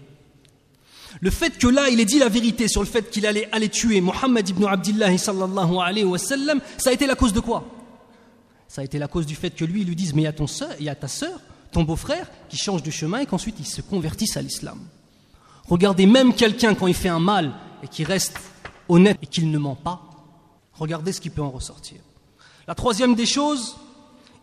Le 1.20 1.30
fait 1.30 1.56
que 1.58 1.68
là, 1.68 1.88
il 1.88 2.00
ait 2.00 2.04
dit 2.04 2.18
la 2.18 2.28
vérité 2.28 2.66
sur 2.66 2.80
le 2.80 2.88
fait 2.88 3.08
qu'il 3.08 3.24
allait 3.24 3.48
aller 3.52 3.68
tuer 3.68 4.00
Mohammed 4.00 4.48
ibn 4.48 4.64
Abdullah 4.64 5.16
sallallahu 5.16 5.76
alayhi 5.78 6.04
wa 6.04 6.18
sallam, 6.18 6.60
ça 6.76 6.90
a 6.90 6.92
été 6.92 7.06
la 7.06 7.14
cause 7.14 7.32
de 7.32 7.38
quoi? 7.38 7.64
Ça 8.66 8.80
a 8.80 8.84
été 8.84 8.98
la 8.98 9.06
cause 9.06 9.26
du 9.26 9.36
fait 9.36 9.50
que 9.50 9.64
lui, 9.64 9.82
il 9.82 9.86
lui 9.86 9.94
dise, 9.94 10.12
mais 10.12 10.22
il 10.22 10.24
y 10.24 10.28
a, 10.28 10.32
ton 10.32 10.48
soeur, 10.48 10.70
il 10.80 10.86
y 10.86 10.88
a 10.88 10.96
ta 10.96 11.06
sœur, 11.06 11.38
ton 11.70 11.84
beau-frère, 11.84 12.28
qui 12.48 12.56
change 12.56 12.82
de 12.82 12.90
chemin 12.90 13.20
et 13.20 13.26
qu'ensuite 13.26 13.60
ils 13.60 13.66
se 13.66 13.80
convertissent 13.80 14.36
à 14.36 14.42
l'islam. 14.42 14.80
Regardez 15.68 16.06
même 16.06 16.34
quelqu'un 16.34 16.74
quand 16.74 16.88
il 16.88 16.94
fait 16.94 17.08
un 17.08 17.20
mal 17.20 17.52
et 17.84 17.86
qui 17.86 18.02
reste 18.02 18.40
honnête 18.88 19.18
et 19.22 19.26
qu'il 19.26 19.52
ne 19.52 19.58
ment 19.58 19.76
pas, 19.76 20.02
regardez 20.72 21.12
ce 21.12 21.20
qui 21.20 21.30
peut 21.30 21.42
en 21.42 21.50
ressortir. 21.50 21.98
La 22.66 22.74
troisième 22.74 23.14
des 23.14 23.26
choses, 23.26 23.76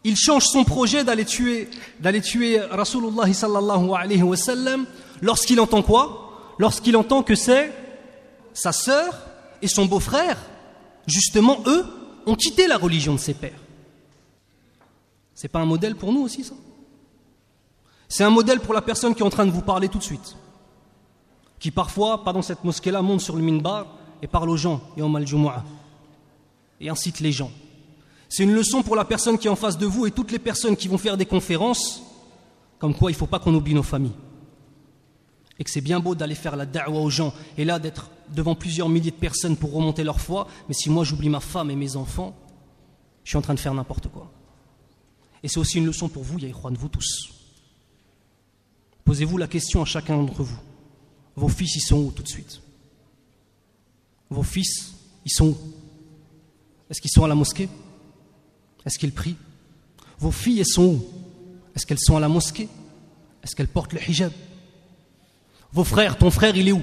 il 0.07 0.15
change 0.15 0.45
son 0.45 0.63
projet 0.63 1.03
d'aller 1.03 1.25
tuer, 1.25 1.69
d'aller 1.99 2.21
tuer 2.21 2.59
Rasulullah 2.59 3.31
sallallahu 3.31 3.91
alayhi 3.91 4.23
wa 4.23 4.37
sallam 4.37 4.85
lorsqu'il 5.21 5.59
entend 5.59 5.83
quoi? 5.83 6.55
Lorsqu'il 6.57 6.95
entend 6.95 7.23
que 7.23 7.35
c'est 7.35 7.73
sa 8.53 8.71
sœur 8.71 9.13
et 9.61 9.67
son 9.67 9.85
beau-frère, 9.85 10.37
justement, 11.05 11.59
eux, 11.65 11.85
ont 12.25 12.35
quitté 12.35 12.67
la 12.67 12.77
religion 12.77 13.13
de 13.13 13.19
ses 13.19 13.33
pères. 13.33 13.59
C'est 15.35 15.49
pas 15.49 15.59
un 15.59 15.65
modèle 15.65 15.95
pour 15.95 16.11
nous 16.13 16.21
aussi, 16.21 16.43
ça? 16.43 16.55
C'est 18.07 18.23
un 18.23 18.29
modèle 18.29 18.61
pour 18.61 18.73
la 18.73 18.81
personne 18.81 19.13
qui 19.13 19.21
est 19.21 19.25
en 19.25 19.29
train 19.29 19.45
de 19.45 19.51
vous 19.51 19.61
parler 19.61 19.89
tout 19.89 19.99
de 19.99 20.03
suite 20.03 20.35
qui 21.59 21.71
parfois, 21.71 22.23
pendant 22.23 22.41
cette 22.41 22.63
mosquée-là, 22.63 23.01
monte 23.01 23.21
sur 23.21 23.35
le 23.35 23.41
minbar 23.41 23.87
et 24.21 24.27
parle 24.27 24.49
aux 24.49 24.57
gens, 24.57 24.81
et 24.95 25.01
al 25.01 25.25
et 26.79 26.89
incite 26.89 27.19
les 27.19 27.31
gens. 27.31 27.51
C'est 28.29 28.43
une 28.43 28.53
leçon 28.53 28.83
pour 28.83 28.95
la 28.95 29.05
personne 29.05 29.37
qui 29.37 29.47
est 29.47 29.49
en 29.49 29.55
face 29.55 29.77
de 29.77 29.85
vous 29.85 30.05
et 30.05 30.11
toutes 30.11 30.31
les 30.31 30.39
personnes 30.39 30.75
qui 30.75 30.87
vont 30.87 30.97
faire 30.97 31.17
des 31.17 31.25
conférences, 31.25 32.03
comme 32.79 32.93
quoi 32.93 33.09
il 33.09 33.13
ne 33.13 33.19
faut 33.19 33.27
pas 33.27 33.39
qu'on 33.39 33.53
oublie 33.53 33.73
nos 33.73 33.83
familles. 33.83 34.15
Et 35.59 35.63
que 35.63 35.71
c'est 35.71 35.81
bien 35.81 35.99
beau 35.99 36.13
d'aller 36.13 36.35
faire 36.35 36.55
la 36.55 36.65
da'wa 36.65 36.99
aux 36.99 37.09
gens, 37.09 37.33
et 37.57 37.65
là 37.65 37.79
d'être 37.79 38.11
devant 38.29 38.53
plusieurs 38.53 38.89
milliers 38.89 39.11
de 39.11 39.15
personnes 39.15 39.57
pour 39.57 39.73
remonter 39.73 40.03
leur 40.03 40.19
foi, 40.19 40.47
mais 40.67 40.73
si 40.73 40.89
moi 40.89 41.03
j'oublie 41.03 41.29
ma 41.29 41.39
femme 41.39 41.71
et 41.71 41.75
mes 41.75 41.95
enfants, 41.95 42.35
je 43.23 43.29
suis 43.29 43.37
en 43.37 43.41
train 43.41 43.55
de 43.55 43.59
faire 43.59 43.73
n'importe 43.73 44.09
quoi. 44.09 44.31
Et 45.41 45.47
c'est 45.47 45.59
aussi 45.59 45.77
une 45.77 45.85
leçon 45.85 46.09
pour 46.09 46.23
vous, 46.23 46.37
Yaïkhwan, 46.37 46.75
vous 46.75 46.89
tous. 46.89 47.33
Posez-vous 49.03 49.37
la 49.37 49.47
question 49.47 49.81
à 49.81 49.85
chacun 49.85 50.17
d'entre 50.17 50.43
vous. 50.43 50.59
Vos 51.35 51.47
fils, 51.47 51.75
ils 51.75 51.81
sont 51.81 51.97
où 51.97 52.11
tout 52.11 52.23
de 52.23 52.27
suite? 52.27 52.61
Vos 54.29 54.43
fils, 54.43 54.93
ils 55.25 55.31
sont 55.31 55.47
où? 55.47 55.57
Est-ce 56.89 56.99
qu'ils 56.99 57.11
sont 57.11 57.23
à 57.23 57.27
la 57.27 57.35
mosquée? 57.35 57.69
Est-ce 58.87 58.97
qu'ils 58.97 59.11
prient 59.11 59.35
Vos 60.17 60.31
filles, 60.31 60.61
elles 60.61 60.65
sont 60.65 60.85
où? 60.85 61.05
Est-ce 61.75 61.85
qu'elles 61.85 61.99
sont 61.99 62.15
à 62.15 62.21
la 62.21 62.29
mosquée? 62.29 62.69
Est-ce 63.43 63.53
qu'elles 63.53 63.67
portent 63.67 63.91
le 63.91 63.99
hijab? 63.99 64.31
Vos 65.73 65.83
frères, 65.83 66.17
ton 66.17 66.31
frère, 66.31 66.55
il 66.55 66.69
est 66.69 66.71
où? 66.71 66.81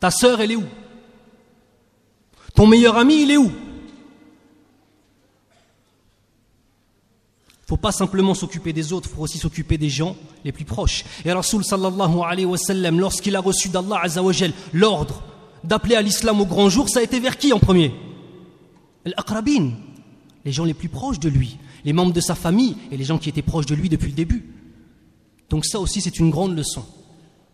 Ta 0.00 0.10
sœur, 0.10 0.40
elle 0.40 0.50
est 0.50 0.56
où? 0.56 0.64
Ton 2.56 2.66
meilleur 2.66 2.98
ami, 2.98 3.22
il 3.22 3.30
est 3.30 3.36
où? 3.36 3.52
Faut 7.68 7.76
pas 7.76 7.92
simplement 7.92 8.34
s'occuper 8.34 8.72
des 8.72 8.92
autres, 8.92 9.08
il 9.10 9.14
faut 9.14 9.22
aussi 9.22 9.38
s'occuper 9.38 9.78
des 9.78 9.88
gens 9.88 10.16
les 10.44 10.50
plus 10.50 10.64
proches. 10.64 11.04
Et 11.24 11.32
Rasul 11.32 11.64
sallallahu 11.64 12.18
alayhi 12.26 12.46
wa 12.46 12.58
sallam, 12.58 12.98
lorsqu'il 12.98 13.36
a 13.36 13.40
reçu 13.40 13.68
d'Allah 13.68 14.02
l'ordre 14.72 15.22
d'appeler 15.62 15.94
à 15.94 16.02
l'islam 16.02 16.40
au 16.40 16.46
grand 16.46 16.68
jour, 16.68 16.88
ça 16.88 16.98
a 16.98 17.02
été 17.02 17.20
vers 17.20 17.38
qui 17.38 17.52
en 17.52 17.60
premier? 17.60 17.94
Al-Aqrabin, 19.04 19.72
les 20.44 20.52
gens 20.52 20.64
les 20.64 20.74
plus 20.74 20.88
proches 20.88 21.20
de 21.20 21.28
lui, 21.28 21.58
les 21.84 21.92
membres 21.92 22.12
de 22.12 22.20
sa 22.20 22.34
famille 22.34 22.76
et 22.90 22.96
les 22.96 23.04
gens 23.04 23.18
qui 23.18 23.28
étaient 23.28 23.42
proches 23.42 23.66
de 23.66 23.74
lui 23.74 23.88
depuis 23.88 24.08
le 24.08 24.14
début. 24.14 24.44
Donc 25.50 25.66
ça 25.66 25.78
aussi 25.78 26.00
c'est 26.00 26.18
une 26.18 26.30
grande 26.30 26.56
leçon, 26.56 26.84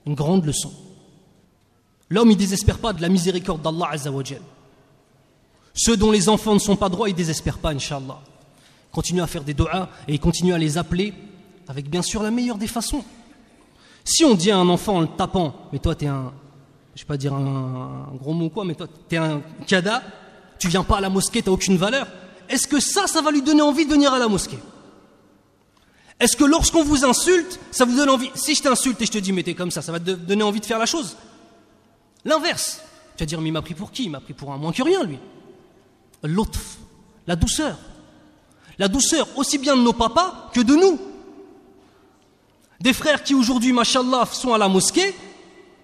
une 0.07 0.15
grande 0.15 0.45
leçon. 0.45 0.73
L'homme 2.09 2.31
il 2.31 2.37
désespère 2.37 2.79
pas 2.79 2.93
de 2.93 3.03
la 3.03 3.09
miséricorde 3.09 3.63
d'Allah 3.63 3.89
azawajal. 3.91 4.43
Ceux 5.75 5.97
dont 5.97 6.11
les 6.11 6.29
enfants 6.29 6.55
ne 6.55 6.59
sont 6.59 6.77
pas 6.77 6.89
droits, 6.89 7.09
ils 7.09 7.15
désespèrent 7.15 7.59
pas, 7.59 7.73
inshallah 7.73 8.21
continue 8.93 9.21
à 9.21 9.27
faire 9.27 9.45
des 9.45 9.55
doigts 9.55 9.89
et 10.09 10.19
continue 10.19 10.53
à 10.53 10.59
les 10.59 10.79
appeler 10.79 11.15
avec 11.69 11.89
bien 11.89 12.03
sûr 12.03 12.23
la 12.23 12.31
meilleure 12.31 12.59
des 12.59 12.67
façons. 12.67 13.05
Si 14.05 14.25
on 14.25 14.35
dit 14.35 14.51
à 14.51 14.59
un 14.59 14.69
enfant 14.69 14.97
en 14.97 15.01
le 15.03 15.09
tapant, 15.09 15.55
mais 15.73 15.79
toi 15.79 15.95
tu 15.95 16.07
es 16.07 16.09
un, 16.09 16.33
je 16.95 17.03
vais 17.03 17.07
pas 17.07 17.17
dire 17.17 17.35
un, 17.35 18.09
gros 18.21 18.33
mot 18.33 18.51
quoi, 18.51 18.65
mais 18.65 18.75
toi 18.75 18.89
tu 19.09 19.15
es 19.15 19.19
un 19.19 19.43
kada, 19.67 20.03
tu 20.61 20.69
viens 20.69 20.85
pas 20.85 20.99
à 20.99 21.01
la 21.01 21.09
mosquée, 21.09 21.43
tu 21.43 21.49
n'as 21.49 21.55
aucune 21.55 21.77
valeur, 21.77 22.07
est-ce 22.49 22.69
que 22.69 22.79
ça, 22.79 23.09
ça 23.09 23.21
va 23.21 23.33
lui 23.33 23.43
donner 23.43 23.63
envie 23.63 23.87
de 23.87 23.91
venir 23.91 24.13
à 24.13 24.19
la 24.21 24.29
mosquée? 24.29 24.59
Est-ce 26.21 26.37
que 26.37 26.45
lorsqu'on 26.45 26.85
vous 26.85 27.05
insulte, 27.05 27.59
ça 27.73 27.85
vous 27.85 27.97
donne 27.97 28.11
envie? 28.11 28.31
Si 28.35 28.55
je 28.55 28.63
t'insulte 28.63 29.01
et 29.03 29.07
je 29.07 29.13
te 29.13 29.19
dis 29.19 29.33
mais 29.33 29.43
t'es 29.43 29.55
comme 29.55 29.71
ça, 29.73 29.83
ça 29.83 29.91
va 29.91 29.99
te 29.99 30.13
donner 30.13 30.43
envie 30.43 30.61
de 30.61 30.67
faire 30.67 30.79
la 30.79 30.87
chose? 30.87 31.17
L'inverse. 32.25 32.83
Tu 33.17 33.23
vas 33.23 33.27
dire 33.27 33.41
mais 33.41 33.49
il 33.49 33.53
m'a 33.53 33.63
pris 33.63 33.75
pour 33.75 33.91
qui? 33.91 34.05
Il 34.05 34.11
m'a 34.11 34.21
pris 34.21 34.35
pour 34.35 34.53
un 34.53 34.59
moins 34.59 34.73
que 34.73 34.83
rien 34.83 35.03
lui. 35.03 35.19
L'autre, 36.23 36.61
la 37.27 37.37
douceur 37.37 37.77
la 38.81 38.89
douceur 38.89 39.29
aussi 39.37 39.59
bien 39.59 39.77
de 39.77 39.83
nos 39.83 39.93
papas 39.93 40.51
que 40.55 40.61
de 40.61 40.75
nous. 40.75 40.99
Des 42.81 42.95
frères 42.95 43.23
qui 43.23 43.35
aujourd'hui, 43.35 43.75
machallah, 43.75 44.25
sont 44.33 44.55
à 44.55 44.59
la 44.59 44.69
mosquée 44.69 45.15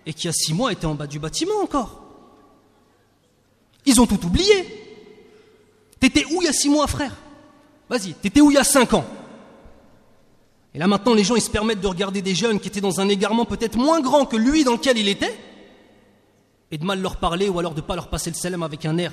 et 0.06 0.14
qui, 0.14 0.28
a 0.28 0.32
six 0.32 0.54
mois, 0.54 0.72
étaient 0.72 0.86
en 0.86 0.94
bas 0.94 1.06
du 1.06 1.18
bâtiment 1.18 1.60
encore. 1.62 2.05
Ils 3.86 4.00
ont 4.00 4.06
tout 4.06 4.24
oublié. 4.26 4.66
T'étais 5.98 6.24
où 6.26 6.42
il 6.42 6.44
y 6.44 6.48
a 6.48 6.52
six 6.52 6.68
mois, 6.68 6.86
frère? 6.86 7.16
Vas-y, 7.88 8.12
t'étais 8.14 8.40
où 8.40 8.50
il 8.50 8.54
y 8.54 8.58
a 8.58 8.64
cinq 8.64 8.92
ans? 8.94 9.04
Et 10.74 10.78
là 10.78 10.86
maintenant, 10.86 11.14
les 11.14 11.24
gens, 11.24 11.36
ils 11.36 11.42
se 11.42 11.48
permettent 11.48 11.80
de 11.80 11.86
regarder 11.86 12.20
des 12.20 12.34
jeunes 12.34 12.60
qui 12.60 12.68
étaient 12.68 12.82
dans 12.82 13.00
un 13.00 13.08
égarement 13.08 13.46
peut-être 13.46 13.78
moins 13.78 14.00
grand 14.00 14.26
que 14.26 14.36
lui 14.36 14.64
dans 14.64 14.72
lequel 14.72 14.98
il 14.98 15.08
était, 15.08 15.34
et 16.70 16.78
de 16.78 16.84
mal 16.84 17.00
leur 17.00 17.16
parler 17.16 17.48
ou 17.48 17.58
alors 17.58 17.72
de 17.72 17.80
ne 17.80 17.86
pas 17.86 17.94
leur 17.94 18.08
passer 18.08 18.28
le 18.30 18.36
salam 18.36 18.62
avec 18.62 18.84
un 18.84 18.98
air 18.98 19.12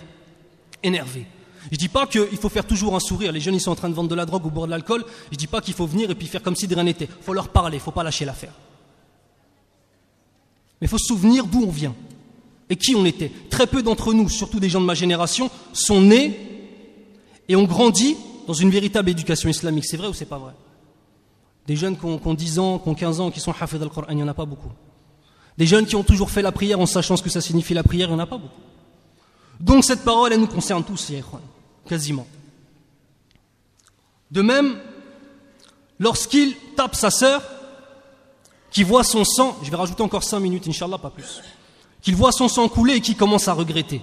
énervé. 0.81 1.25
Je 1.71 1.77
dis 1.77 1.88
pas 1.88 2.07
qu'il 2.07 2.38
faut 2.38 2.49
faire 2.49 2.67
toujours 2.67 2.95
un 2.95 2.99
sourire. 2.99 3.31
Les 3.31 3.39
jeunes, 3.39 3.55
ils 3.55 3.62
sont 3.62 3.71
en 3.71 3.75
train 3.75 3.89
de 3.89 3.93
vendre 3.93 4.09
de 4.09 4.15
la 4.15 4.25
drogue 4.25 4.45
ou 4.45 4.49
boire 4.49 4.65
de 4.65 4.71
l'alcool. 4.71 5.05
Je 5.31 5.38
dis 5.38 5.47
pas 5.47 5.62
qu'il 5.62 5.73
faut 5.73 5.86
venir 5.86 6.12
et 6.12 6.15
puis 6.15 6.27
faire 6.27 6.41
comme 6.41 6.57
si 6.57 6.67
de 6.67 6.75
rien 6.75 6.83
n'était. 6.83 7.07
Faut 7.21 7.33
leur 7.33 7.47
parler, 7.47 7.79
faut 7.79 7.91
pas 7.91 8.03
lâcher 8.03 8.25
l'affaire. 8.25 8.51
Mais 10.81 10.88
faut 10.88 10.97
se 10.97 11.05
souvenir 11.05 11.45
d'où 11.45 11.63
on 11.63 11.71
vient 11.71 11.95
et 12.69 12.76
qui 12.76 12.95
on 12.95 13.06
était? 13.06 13.32
Très 13.49 13.67
peu 13.67 13.84
d'entre 13.84 14.13
nous, 14.13 14.30
surtout 14.30 14.60
des 14.60 14.69
gens 14.69 14.82
de 14.82 14.86
ma 14.86 14.95
génération, 14.95 15.49
sont 15.73 16.02
nés 16.02 16.39
et 17.49 17.56
ont 17.56 17.63
grandi 17.63 18.15
dans 18.47 18.54
une 18.54 18.69
véritable 18.69 19.10
éducation 19.10 19.49
islamique. 19.49 19.86
C'est 19.86 19.97
vrai 19.97 20.08
ou 20.08 20.13
c'est 20.13 20.26
pas 20.26 20.38
vrai? 20.38 20.54
Des 21.67 21.76
jeunes 21.76 21.97
qui 21.97 22.06
ont, 22.06 22.34
10 22.34 22.60
ans, 22.60 22.80
qui 22.80 22.89
ont 22.89 22.95
15 22.95 23.19
ans, 23.21 23.32
qui 23.32 23.39
sont 23.39 23.54
hafid 23.58 23.82
al-Qur'an, 23.82 24.08
il 24.10 24.17
n'y 24.17 24.23
en 24.23 24.28
a 24.28 24.34
pas 24.34 24.45
beaucoup. 24.45 24.71
Des 25.58 25.65
jeunes 25.65 25.86
qui 25.86 25.95
ont 25.95 26.04
toujours 26.04 26.30
fait 26.30 26.41
la 26.41 26.52
prière 26.52 26.80
en 26.80 26.86
sachant 26.86 27.15
ce 27.15 27.23
que 27.23 27.30
ça 27.30 27.39
signifie 27.39 27.73
la 27.73 27.84
prière, 27.84 28.10
il 28.10 28.15
n'y 28.15 28.19
en 28.19 28.23
a 28.23 28.26
pas 28.26 28.38
beaucoup. 28.38 28.62
Donc 29.60 29.84
cette 29.84 30.04
parole, 30.04 30.34
elle 30.34 30.39
nous 30.39 30.47
concerne 30.47 30.84
tous, 30.84 31.12
quasiment. 31.88 32.28
De 34.32 34.41
même, 34.41 34.78
lorsqu'il 35.99 36.56
tape 36.76 36.95
sa 36.95 37.12
sœur, 37.12 37.41
qui 38.71 38.84
voit 38.84 39.04
son 39.04 39.23
sang, 39.23 39.58
je 39.62 39.69
vais 39.69 39.78
rajouter 39.78 40.02
encore 40.02 40.23
cinq 40.23 40.39
minutes, 40.39 40.67
Inch'Allah, 40.67 40.97
pas 40.97 41.12
plus, 41.12 41.41
qu'il 42.04 42.16
voit 42.16 42.32
son 42.32 42.48
sang 42.48 42.70
couler 42.70 42.96
et 42.96 43.02
qu'il 43.02 43.18
commence 43.18 43.48
à 43.48 43.54
regretter. 43.54 44.02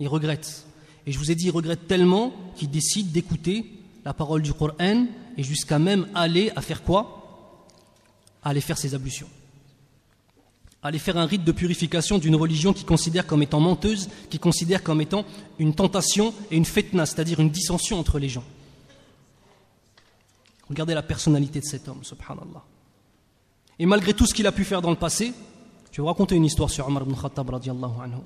Il 0.00 0.08
regrette. 0.08 0.64
Et 1.06 1.12
je 1.12 1.18
vous 1.18 1.30
ai 1.30 1.34
dit, 1.34 1.46
il 1.46 1.50
regrette 1.50 1.86
tellement 1.86 2.32
qu'il 2.56 2.70
décide 2.70 3.12
d'écouter 3.12 3.70
la 4.04 4.14
parole 4.14 4.40
du 4.40 4.54
Coran 4.54 5.06
et 5.36 5.42
jusqu'à 5.42 5.78
même 5.78 6.08
aller 6.14 6.50
à 6.56 6.62
faire 6.62 6.82
quoi? 6.82 7.52
Aller 8.42 8.62
faire 8.62 8.78
ses 8.78 8.94
ablutions 8.94 9.28
aller 10.82 10.98
faire 10.98 11.16
un 11.16 11.26
rite 11.26 11.44
de 11.44 11.52
purification 11.52 12.18
d'une 12.18 12.36
religion 12.36 12.72
qui 12.72 12.84
considère 12.84 13.26
comme 13.26 13.42
étant 13.42 13.60
menteuse, 13.60 14.08
qui 14.30 14.38
considère 14.38 14.82
comme 14.82 15.00
étant 15.00 15.24
une 15.58 15.74
tentation 15.74 16.32
et 16.50 16.56
une 16.56 16.64
fetna, 16.64 17.04
c'est-à-dire 17.04 17.40
une 17.40 17.50
dissension 17.50 17.98
entre 17.98 18.18
les 18.18 18.28
gens. 18.28 18.44
Regardez 20.68 20.94
la 20.94 21.02
personnalité 21.02 21.60
de 21.60 21.64
cet 21.64 21.88
homme, 21.88 22.04
subhanallah. 22.04 22.62
Et 23.78 23.86
malgré 23.86 24.14
tout 24.14 24.26
ce 24.26 24.34
qu'il 24.34 24.46
a 24.46 24.52
pu 24.52 24.64
faire 24.64 24.82
dans 24.82 24.90
le 24.90 24.96
passé, 24.96 25.32
je 25.98 26.02
vais 26.02 26.04
vous 26.04 26.10
raconter 26.10 26.36
une 26.36 26.44
histoire 26.44 26.70
sur 26.70 26.86
Omar 26.86 27.02
ibn 27.02 27.12
Khattab 27.12 27.52
anhu. 27.52 28.18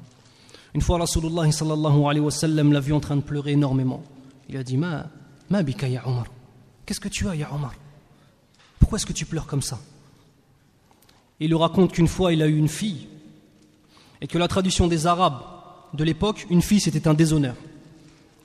Une 0.75 0.83
fois, 0.83 0.99
Rasulullah 0.99 1.51
sallallahu 1.51 2.05
alayhi 2.05 2.21
wa 2.21 2.31
sallam 2.31 2.71
l'a 2.71 2.81
vu 2.81 2.93
en 2.93 3.01
train 3.01 3.17
de 3.17 3.23
pleurer 3.23 3.53
énormément. 3.53 4.03
Il 4.51 4.59
a 4.59 4.63
dit 4.63 4.77
Ma, 4.77 5.07
ma 5.49 5.63
bika 5.63 5.89
ya 5.89 6.07
Omar? 6.07 6.27
Qu'est-ce 6.85 7.01
que 7.01 7.09
tu 7.09 7.27
as, 7.31 7.35
ya 7.35 7.49
Omar? 7.51 7.73
Pourquoi 8.79 8.97
est-ce 8.97 9.07
que 9.07 9.15
tu 9.15 9.25
pleures 9.25 9.47
comme 9.47 9.63
ça? 9.63 9.81
Il 11.41 11.49
lui 11.49 11.57
raconte 11.57 11.93
qu'une 11.93 12.09
fois 12.09 12.35
il 12.35 12.43
a 12.43 12.47
eu 12.47 12.59
une 12.59 12.69
fille 12.69 13.09
et 14.21 14.27
que 14.27 14.37
la 14.37 14.49
tradition 14.49 14.87
des 14.87 15.07
Arabes 15.07 15.41
de 15.95 16.05
l'époque, 16.05 16.47
une 16.51 16.61
fille 16.61 16.81
c'était 16.81 17.09
un 17.09 17.15
déshonneur. 17.15 17.55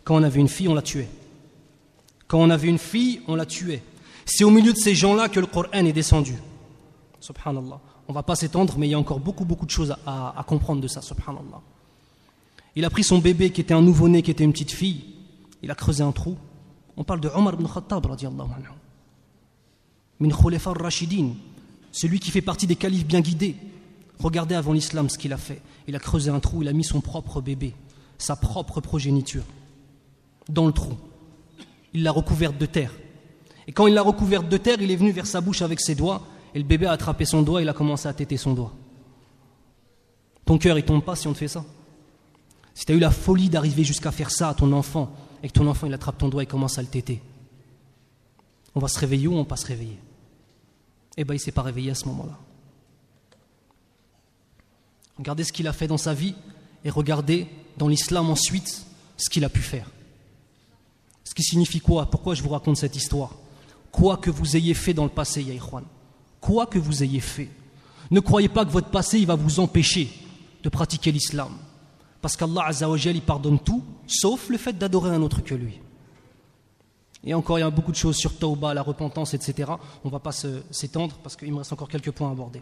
Quand 0.06 0.16
on 0.16 0.24
avait 0.24 0.40
une 0.40 0.48
fille, 0.48 0.70
on 0.70 0.74
la 0.74 0.82
tuait. 0.82 1.10
Quand 2.30 2.40
on 2.40 2.50
avait 2.50 2.70
une 2.70 2.78
fille, 2.78 3.20
on 3.28 3.36
la 3.36 3.46
tuait. 3.46 3.84
C'est 4.24 4.46
au 4.46 4.52
milieu 4.52 4.72
de 4.72 4.78
ces 4.78 4.96
gens-là 4.96 5.28
que 5.28 5.42
le 5.42 5.48
Coran 5.48 5.74
est 5.74 5.92
descendu. 5.92 6.36
Subhanallah. 7.20 7.82
On 8.08 8.14
va 8.14 8.24
pas 8.24 8.36
s'étendre, 8.36 8.76
mais 8.78 8.88
il 8.88 8.92
y 8.92 8.94
a 8.94 9.00
encore 9.00 9.20
beaucoup, 9.20 9.46
beaucoup 9.46 9.66
de 9.66 9.72
choses 9.72 9.96
à, 10.06 10.44
comprendre 10.48 10.82
de 10.82 10.88
ça, 10.88 11.02
subhanallah. 11.02 11.62
Il 12.76 12.86
a 12.86 12.90
pris 12.90 13.04
son 13.04 13.20
bébé 13.20 13.52
qui 13.52 13.62
était 13.62 13.74
un 13.74 13.82
nouveau-né, 13.82 14.22
qui 14.22 14.32
était 14.32 14.44
une 14.44 14.54
petite 14.54 14.72
fille. 14.72 15.04
Il 15.62 15.72
a 15.72 15.76
creusé 15.76 16.04
un 16.04 16.12
trou. 16.12 16.38
On 16.96 17.04
parle 17.04 17.20
de 17.20 17.30
Omar 17.30 17.56
ibn 17.56 17.66
Khattab, 17.68 18.06
radiallahu 18.06 18.50
anhu. 18.56 18.70
Min 20.20 20.30
rashidin 20.34 21.32
celui 21.98 22.20
qui 22.20 22.30
fait 22.30 22.42
partie 22.42 22.68
des 22.68 22.76
califes 22.76 23.06
bien 23.06 23.22
guidés. 23.22 23.56
Regardez 24.20 24.54
avant 24.54 24.74
l'islam 24.74 25.10
ce 25.10 25.18
qu'il 25.18 25.34
a 25.34 25.38
fait. 25.38 25.62
Il 25.88 25.96
a 25.96 26.00
creusé 26.00 26.30
un 26.30 26.40
trou, 26.40 26.62
il 26.62 26.68
a 26.68 26.74
mis 26.74 26.84
son 26.84 27.02
propre 27.02 27.42
bébé, 27.42 27.74
sa 28.20 28.36
propre 28.36 28.82
progéniture, 28.82 29.44
dans 30.48 30.68
le 30.68 30.74
trou. 30.74 30.94
Il 31.94 32.04
l'a 32.04 32.12
recouverte 32.12 32.58
de 32.58 32.68
terre. 32.68 32.92
Et 33.68 33.72
quand 33.72 33.88
il 33.88 33.96
l'a 33.96 34.02
recouverte 34.04 34.48
de 34.48 34.58
terre, 34.58 34.78
il 34.80 34.92
est 34.92 34.96
venu 34.96 35.12
vers 35.12 35.26
sa 35.26 35.42
bouche 35.42 35.62
avec 35.62 35.80
ses 35.80 35.96
doigts, 35.96 36.24
et 36.54 36.60
le 36.60 36.66
bébé 36.66 36.86
a 36.86 36.92
attrapé 36.92 37.26
son 37.26 37.42
doigt, 37.42 37.60
et 37.60 37.64
il 37.64 37.70
a 37.70 37.74
commencé 37.74 38.08
à 38.08 38.14
téter 38.14 38.38
son 38.38 38.54
doigt. 38.54 38.74
Ton 40.46 40.58
cœur, 40.58 40.78
il 40.78 40.86
tombe 40.86 41.04
pas 41.04 41.16
si 41.16 41.28
on 41.28 41.34
te 41.34 41.40
fait 41.40 41.48
ça. 41.48 41.66
Si 42.74 42.86
tu 42.86 42.92
as 42.92 42.96
eu 42.96 43.00
la 43.00 43.12
folie 43.12 43.50
d'arriver 43.50 43.84
jusqu'à 43.84 44.12
faire 44.12 44.32
ça 44.32 44.50
à 44.50 44.54
ton 44.54 44.72
enfant, 44.72 45.12
et 45.44 45.48
que 45.50 45.54
ton 45.54 45.68
enfant, 45.68 45.88
il 45.88 45.94
attrape 45.94 46.18
ton 46.18 46.30
doigt 46.30 46.44
et 46.44 46.48
commence 46.48 46.78
à 46.78 46.82
le 46.82 46.88
téter, 46.88 47.22
on 48.76 48.80
va 48.80 48.88
se 48.88 49.00
réveiller 49.00 49.28
ou 49.28 49.34
on 49.34 49.40
va 49.40 49.46
pas 49.46 49.58
se 49.58 49.66
réveiller? 49.66 50.00
Eh 51.18 51.24
bien, 51.24 51.36
il 51.36 51.40
s'est 51.40 51.52
pas 51.52 51.64
réveillé 51.64 51.92
à 51.92 51.96
ce 51.96 52.06
moment-là. 52.06 52.38
Regardez 55.18 55.44
ce 55.44 55.52
qu'il 55.52 55.68
a 55.68 55.74
fait 55.74 55.88
dans 55.88 55.98
sa 55.98 56.14
vie, 56.14 56.36
et 56.86 56.90
regardez 56.90 57.48
dans 57.78 57.88
l'islam 57.88 58.30
ensuite 58.30 58.86
ce 59.18 59.30
qu'il 59.30 59.44
a 59.44 59.50
pu 59.50 59.62
faire. 59.62 59.90
Ce 61.24 61.34
qui 61.34 61.44
signifie 61.44 61.82
quoi? 61.82 62.10
Pourquoi 62.10 62.36
je 62.36 62.44
vous 62.44 62.50
raconte 62.50 62.78
cette 62.78 62.96
histoire? 62.96 63.36
Quoi 63.92 64.18
que 64.18 64.30
vous 64.30 64.56
ayez 64.56 64.74
fait 64.74 64.94
dans 64.94 65.04
le 65.04 65.10
passé, 65.10 65.42
Yaïkhwan, 65.42 65.84
quoi 66.42 66.66
que 66.66 66.80
vous 66.80 67.04
ayez 67.04 67.20
fait, 67.20 67.50
ne 68.12 68.20
croyez 68.20 68.50
pas 68.50 68.66
que 68.66 68.72
votre 68.72 68.90
passé 68.90 69.20
il 69.20 69.28
va 69.28 69.36
vous 69.36 69.60
empêcher 69.60 70.10
de 70.64 70.70
pratiquer 70.70 71.12
l'islam. 71.12 71.52
Parce 72.22 72.36
qu'Allah 72.36 72.66
Azzawajal 72.66 73.16
il 73.16 73.22
pardonne 73.22 73.60
tout, 73.60 73.84
sauf 74.08 74.50
le 74.50 74.58
fait 74.58 74.74
d'adorer 74.74 75.12
un 75.12 75.22
autre 75.22 75.42
que 75.42 75.56
lui. 75.56 75.80
Et 77.24 77.34
encore, 77.34 77.58
il 77.58 77.62
y 77.62 77.66
a 77.66 77.70
beaucoup 77.70 77.92
de 77.92 77.98
choses 77.98 78.16
sur 78.16 78.38
Tauba, 78.38 78.74
la 78.74 78.82
repentance, 78.82 79.34
etc. 79.34 79.72
On 80.04 80.08
ne 80.08 80.12
va 80.12 80.20
pas 80.20 80.32
s'étendre 80.32 81.18
parce 81.22 81.36
qu'il 81.36 81.52
me 81.52 81.58
reste 81.58 81.74
encore 81.74 81.90
quelques 81.90 82.12
points 82.12 82.30
à 82.30 82.32
aborder, 82.32 82.62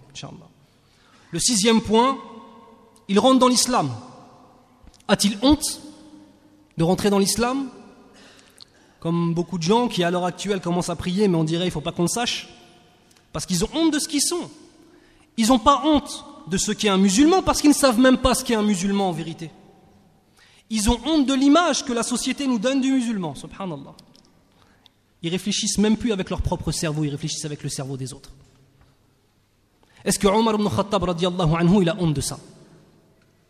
Le 1.31 1.39
sixième 1.39 1.81
point, 1.81 2.17
il 3.07 3.19
rentre 3.19 3.39
dans 3.39 3.47
l'islam. 3.47 3.91
A-t-il 5.07 5.37
honte 5.43 5.81
de 6.77 6.83
rentrer 6.83 7.09
dans 7.09 7.19
l'islam? 7.19 7.67
Comme 8.99 9.35
beaucoup 9.35 9.59
de 9.59 9.63
gens 9.63 9.87
qui, 9.87 10.03
à 10.03 10.09
l'heure 10.09 10.25
actuelle, 10.25 10.61
commencent 10.61 10.89
à 10.89 10.95
prier, 10.95 11.27
mais 11.27 11.37
on 11.37 11.43
dirait 11.43 11.65
qu'il 11.65 11.69
ne 11.69 11.73
faut 11.73 11.81
pas 11.81 11.91
qu'on 11.91 12.03
le 12.03 12.07
sache, 12.07 12.49
parce 13.35 13.45
qu'ils 13.45 13.65
ont 13.65 13.69
honte 13.73 13.91
de 13.91 13.99
ce 13.99 14.07
qu'ils 14.07 14.21
sont. 14.21 14.49
Ils 15.35 15.47
n'ont 15.47 15.59
pas 15.59 15.81
honte 15.83 16.23
de 16.47 16.55
ce 16.55 16.71
qu'est 16.71 16.87
un 16.87 16.97
musulman, 16.97 17.41
parce 17.41 17.59
qu'ils 17.59 17.71
ne 17.71 17.75
savent 17.75 17.99
même 17.99 18.17
pas 18.17 18.33
ce 18.33 18.45
qu'est 18.45 18.55
un 18.55 18.63
musulman 18.63 19.09
en 19.09 19.11
vérité. 19.11 19.51
Ils 20.69 20.89
ont 20.89 20.97
honte 21.05 21.25
de 21.25 21.33
l'image 21.33 21.83
que 21.83 21.91
la 21.91 22.03
société 22.03 22.47
nous 22.47 22.59
donne 22.59 22.79
du 22.79 22.93
musulman, 22.93 23.35
subhanallah. 23.35 23.93
Ils 25.21 25.29
réfléchissent 25.29 25.79
même 25.79 25.97
plus 25.97 26.13
avec 26.13 26.29
leur 26.29 26.41
propre 26.41 26.71
cerveau, 26.71 27.03
ils 27.03 27.09
réfléchissent 27.09 27.43
avec 27.43 27.61
le 27.61 27.67
cerveau 27.67 27.97
des 27.97 28.13
autres. 28.13 28.31
Est-ce 30.05 30.17
que 30.17 30.27
Omar 30.27 30.55
ibn 30.55 30.69
Khattab 30.69 31.03
anhu, 31.03 31.81
il 31.81 31.89
a 31.89 31.97
honte 31.99 32.13
de 32.13 32.21
ça? 32.21 32.39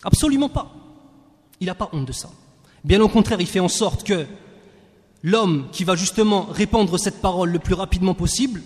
Absolument 0.03 0.49
pas. 0.49 0.73
Il 1.59 1.67
n'a 1.67 1.75
pas 1.75 1.91
honte 1.93 2.07
de 2.07 2.11
ça. 2.11 2.31
Bien 2.83 3.01
au 3.01 3.07
contraire, 3.07 3.39
il 3.39 3.45
fait 3.45 3.59
en 3.59 3.69
sorte 3.69 4.03
que 4.03 4.25
l'homme 5.21 5.67
qui 5.71 5.83
va 5.83 5.95
justement 5.95 6.47
répandre 6.49 6.99
cette 6.99 7.21
parole 7.21 7.51
le 7.51 7.59
plus 7.59 7.75
rapidement 7.75 8.15
possible, 8.15 8.63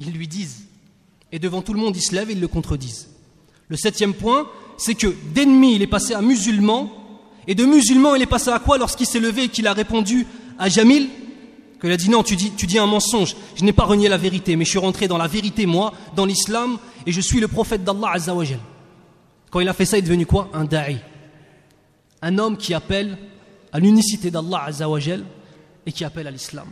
ils 0.00 0.12
lui 0.12 0.28
disent. 0.28 0.64
Et 1.30 1.38
devant 1.38 1.62
tout 1.62 1.72
le 1.72 1.80
monde, 1.80 1.96
ils 1.96 2.02
se 2.02 2.14
lèvent 2.14 2.30
et 2.30 2.34
ils 2.34 2.40
le 2.40 2.48
contredisent. 2.48 3.08
Le 3.68 3.76
septième 3.76 4.14
point, 4.14 4.48
c'est 4.76 4.94
que 4.94 5.14
d'ennemi, 5.32 5.76
il 5.76 5.82
est 5.82 5.86
passé 5.86 6.14
à 6.14 6.20
musulman, 6.20 6.90
et 7.46 7.54
de 7.54 7.64
musulman, 7.64 8.14
il 8.14 8.22
est 8.22 8.26
passé 8.26 8.50
à 8.50 8.58
quoi 8.58 8.78
lorsqu'il 8.78 9.06
s'est 9.06 9.20
levé 9.20 9.44
et 9.44 9.48
qu'il 9.48 9.66
a 9.66 9.72
répondu 9.72 10.26
à 10.58 10.68
Jamil? 10.68 11.08
Qu'il 11.80 11.90
a 11.90 11.96
dit 11.96 12.10
non, 12.10 12.22
tu 12.22 12.36
dis, 12.36 12.52
tu 12.52 12.66
dis 12.66 12.78
un 12.78 12.86
mensonge, 12.86 13.34
je 13.56 13.64
n'ai 13.64 13.72
pas 13.72 13.84
renié 13.84 14.08
la 14.08 14.18
vérité, 14.18 14.54
mais 14.54 14.64
je 14.64 14.70
suis 14.70 14.78
rentré 14.78 15.08
dans 15.08 15.18
la 15.18 15.26
vérité, 15.26 15.66
moi, 15.66 15.92
dans 16.14 16.26
l'islam, 16.26 16.78
et 17.06 17.12
je 17.12 17.20
suis 17.20 17.40
le 17.40 17.48
prophète 17.48 17.82
d'Allah 17.82 18.12
Azzawajal. 18.12 18.60
Quand 19.50 19.60
il 19.60 19.68
a 19.68 19.72
fait 19.72 19.84
ça, 19.84 19.98
il 19.98 20.00
est 20.00 20.02
devenu 20.02 20.24
quoi? 20.24 20.48
Un 20.52 20.64
da'i. 20.64 20.98
Un 22.20 22.38
homme 22.38 22.56
qui 22.56 22.72
appelle 22.72 23.18
à 23.72 23.80
l'unicité 23.80 24.30
d'Allah 24.30 24.64
Azzawajal 24.66 25.24
et 25.84 25.92
qui 25.92 26.04
appelle 26.04 26.28
à 26.28 26.30
l'islam. 26.30 26.68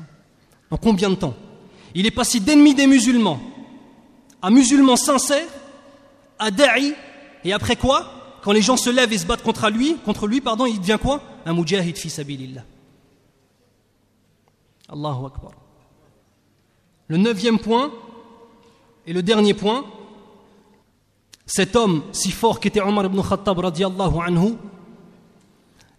En 0.70 0.76
combien 0.76 1.10
de 1.10 1.16
temps? 1.16 1.34
Il 1.94 2.06
est 2.06 2.10
passé 2.10 2.40
d'ennemi 2.40 2.74
des 2.74 2.86
musulmans 2.86 3.40
à 4.42 4.50
musulman 4.50 4.96
sincère, 4.96 5.46
à 6.38 6.50
da'i, 6.50 6.94
et 7.44 7.52
après 7.52 7.76
quoi 7.76 8.38
Quand 8.42 8.52
les 8.52 8.62
gens 8.62 8.78
se 8.78 8.88
lèvent 8.88 9.12
et 9.12 9.18
se 9.18 9.26
battent 9.26 9.42
contre 9.42 9.68
lui, 9.68 9.96
contre 10.04 10.26
lui 10.26 10.40
pardon, 10.40 10.64
il 10.64 10.80
devient 10.80 10.98
quoi? 11.00 11.22
Un 11.44 11.52
mujahid 11.52 11.96
fi 11.98 12.08
sabilillah. 12.08 12.64
Allahu 14.88 15.26
Akbar. 15.26 15.52
Le 17.08 17.18
neuvième 17.18 17.58
point, 17.58 17.92
et 19.06 19.12
le 19.12 19.22
dernier 19.22 19.52
point, 19.52 19.84
cet 21.44 21.76
homme 21.76 22.02
si 22.12 22.30
fort 22.30 22.60
qu'était 22.60 22.80
Omar 22.80 23.04
ibn 23.06 23.20
Khattab 23.20 23.58
radiallahu 23.58 24.20
anhu, 24.26 24.54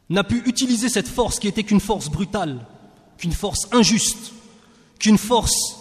n'a 0.09 0.23
pu 0.23 0.41
utiliser 0.45 0.89
cette 0.89 1.07
force 1.07 1.37
qui 1.39 1.47
était 1.47 1.63
qu'une 1.63 1.79
force 1.79 2.09
brutale 2.09 2.65
qu'une 3.21 3.33
force 3.33 3.67
injuste, 3.71 4.33
qu'une 4.97 5.19
force 5.19 5.77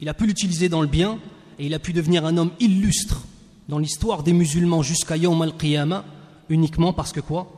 il 0.00 0.08
a 0.08 0.14
pu 0.14 0.26
l'utiliser 0.26 0.68
dans 0.68 0.80
le 0.80 0.86
bien 0.86 1.18
et 1.58 1.66
il 1.66 1.74
a 1.74 1.78
pu 1.78 1.92
devenir 1.92 2.24
un 2.26 2.36
homme 2.36 2.50
illustre 2.60 3.22
dans 3.68 3.78
l'histoire 3.78 4.22
des 4.22 4.32
musulmans 4.32 4.82
jusqu'à 4.82 5.16
Yom 5.16 5.40
al-Qiyamah 5.42 6.04
uniquement 6.48 6.92
parce 6.92 7.12
que 7.12 7.20
quoi? 7.20 7.50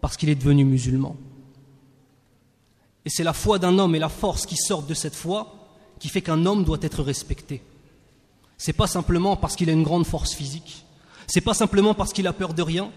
Parce 0.00 0.16
qu'il 0.16 0.28
est 0.28 0.34
devenu 0.34 0.64
musulman. 0.64 1.16
Et 3.04 3.10
c'est 3.10 3.24
la 3.24 3.32
foi 3.32 3.58
d'un 3.58 3.78
homme 3.78 3.94
et 3.94 3.98
la 3.98 4.08
force 4.08 4.46
qui 4.46 4.56
sortent 4.56 4.86
de 4.86 4.94
cette 4.94 5.14
foi 5.14 5.54
qui 5.98 6.08
fait 6.08 6.22
qu'un 6.22 6.46
homme 6.46 6.64
doit 6.64 6.78
être 6.80 7.02
respecté. 7.02 7.62
C'est 8.56 8.72
pas 8.72 8.86
simplement 8.86 9.36
parce 9.36 9.56
qu'il 9.56 9.70
a 9.70 9.72
une 9.72 9.82
grande 9.82 10.06
force 10.06 10.32
physique, 10.32 10.84
c'est 11.26 11.40
pas 11.40 11.54
simplement 11.54 11.94
parce 11.94 12.12
qu'il 12.12 12.26
a 12.26 12.32
peur 12.32 12.52
de 12.52 12.62
rien, 12.62 12.90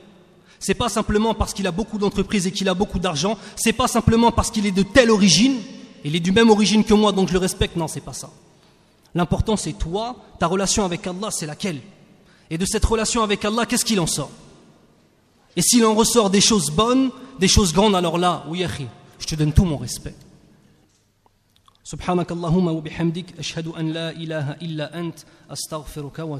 c'est 0.59 0.73
pas 0.73 0.89
simplement 0.89 1.33
parce 1.33 1.53
qu'il 1.53 1.67
a 1.67 1.71
beaucoup 1.71 1.97
d'entreprises 1.97 2.47
et 2.47 2.51
qu'il 2.51 2.67
a 2.69 2.73
beaucoup 2.73 2.99
d'argent, 2.99 3.37
c'est 3.55 3.73
pas 3.73 3.87
simplement 3.87 4.31
parce 4.31 4.51
qu'il 4.51 4.65
est 4.65 4.71
de 4.71 4.83
telle 4.83 5.09
origine, 5.09 5.57
il 6.03 6.15
est 6.15 6.19
du 6.19 6.31
même 6.31 6.49
origine 6.49 6.83
que 6.83 6.93
moi, 6.93 7.11
donc 7.11 7.29
je 7.29 7.33
le 7.33 7.39
respecte. 7.39 7.75
Non, 7.75 7.87
c'est 7.87 8.01
pas 8.01 8.13
ça. 8.13 8.29
L'important, 9.15 9.55
c'est 9.55 9.73
toi, 9.73 10.15
ta 10.39 10.47
relation 10.47 10.83
avec 10.83 11.05
Allah, 11.05 11.29
c'est 11.31 11.45
laquelle? 11.45 11.79
Et 12.49 12.57
de 12.57 12.65
cette 12.65 12.85
relation 12.85 13.23
avec 13.23 13.45
Allah, 13.45 13.65
qu'est-ce 13.65 13.85
qu'il 13.85 13.99
en 13.99 14.07
sort? 14.07 14.31
Et 15.55 15.61
s'il 15.61 15.85
en 15.85 15.93
ressort 15.93 16.29
des 16.29 16.41
choses 16.41 16.71
bonnes, 16.71 17.11
des 17.39 17.47
choses 17.47 17.73
grandes, 17.73 17.95
alors 17.95 18.17
là, 18.17 18.43
oui, 18.47 18.65
je 19.19 19.25
te 19.25 19.35
donne 19.35 19.53
tout 19.53 19.65
mon 19.65 19.77
respect. 19.77 20.15
Subhanakallahumma 21.83 22.71
wa 22.71 22.81
bihamdik, 22.81 23.37
ashhadu 23.37 23.69
an 23.77 23.83
la 23.83 24.13
ilaha 24.13 24.55
illa 24.61 24.89
ant, 24.95 25.13
astaghfiruka 25.49 26.25
wa. 26.25 26.39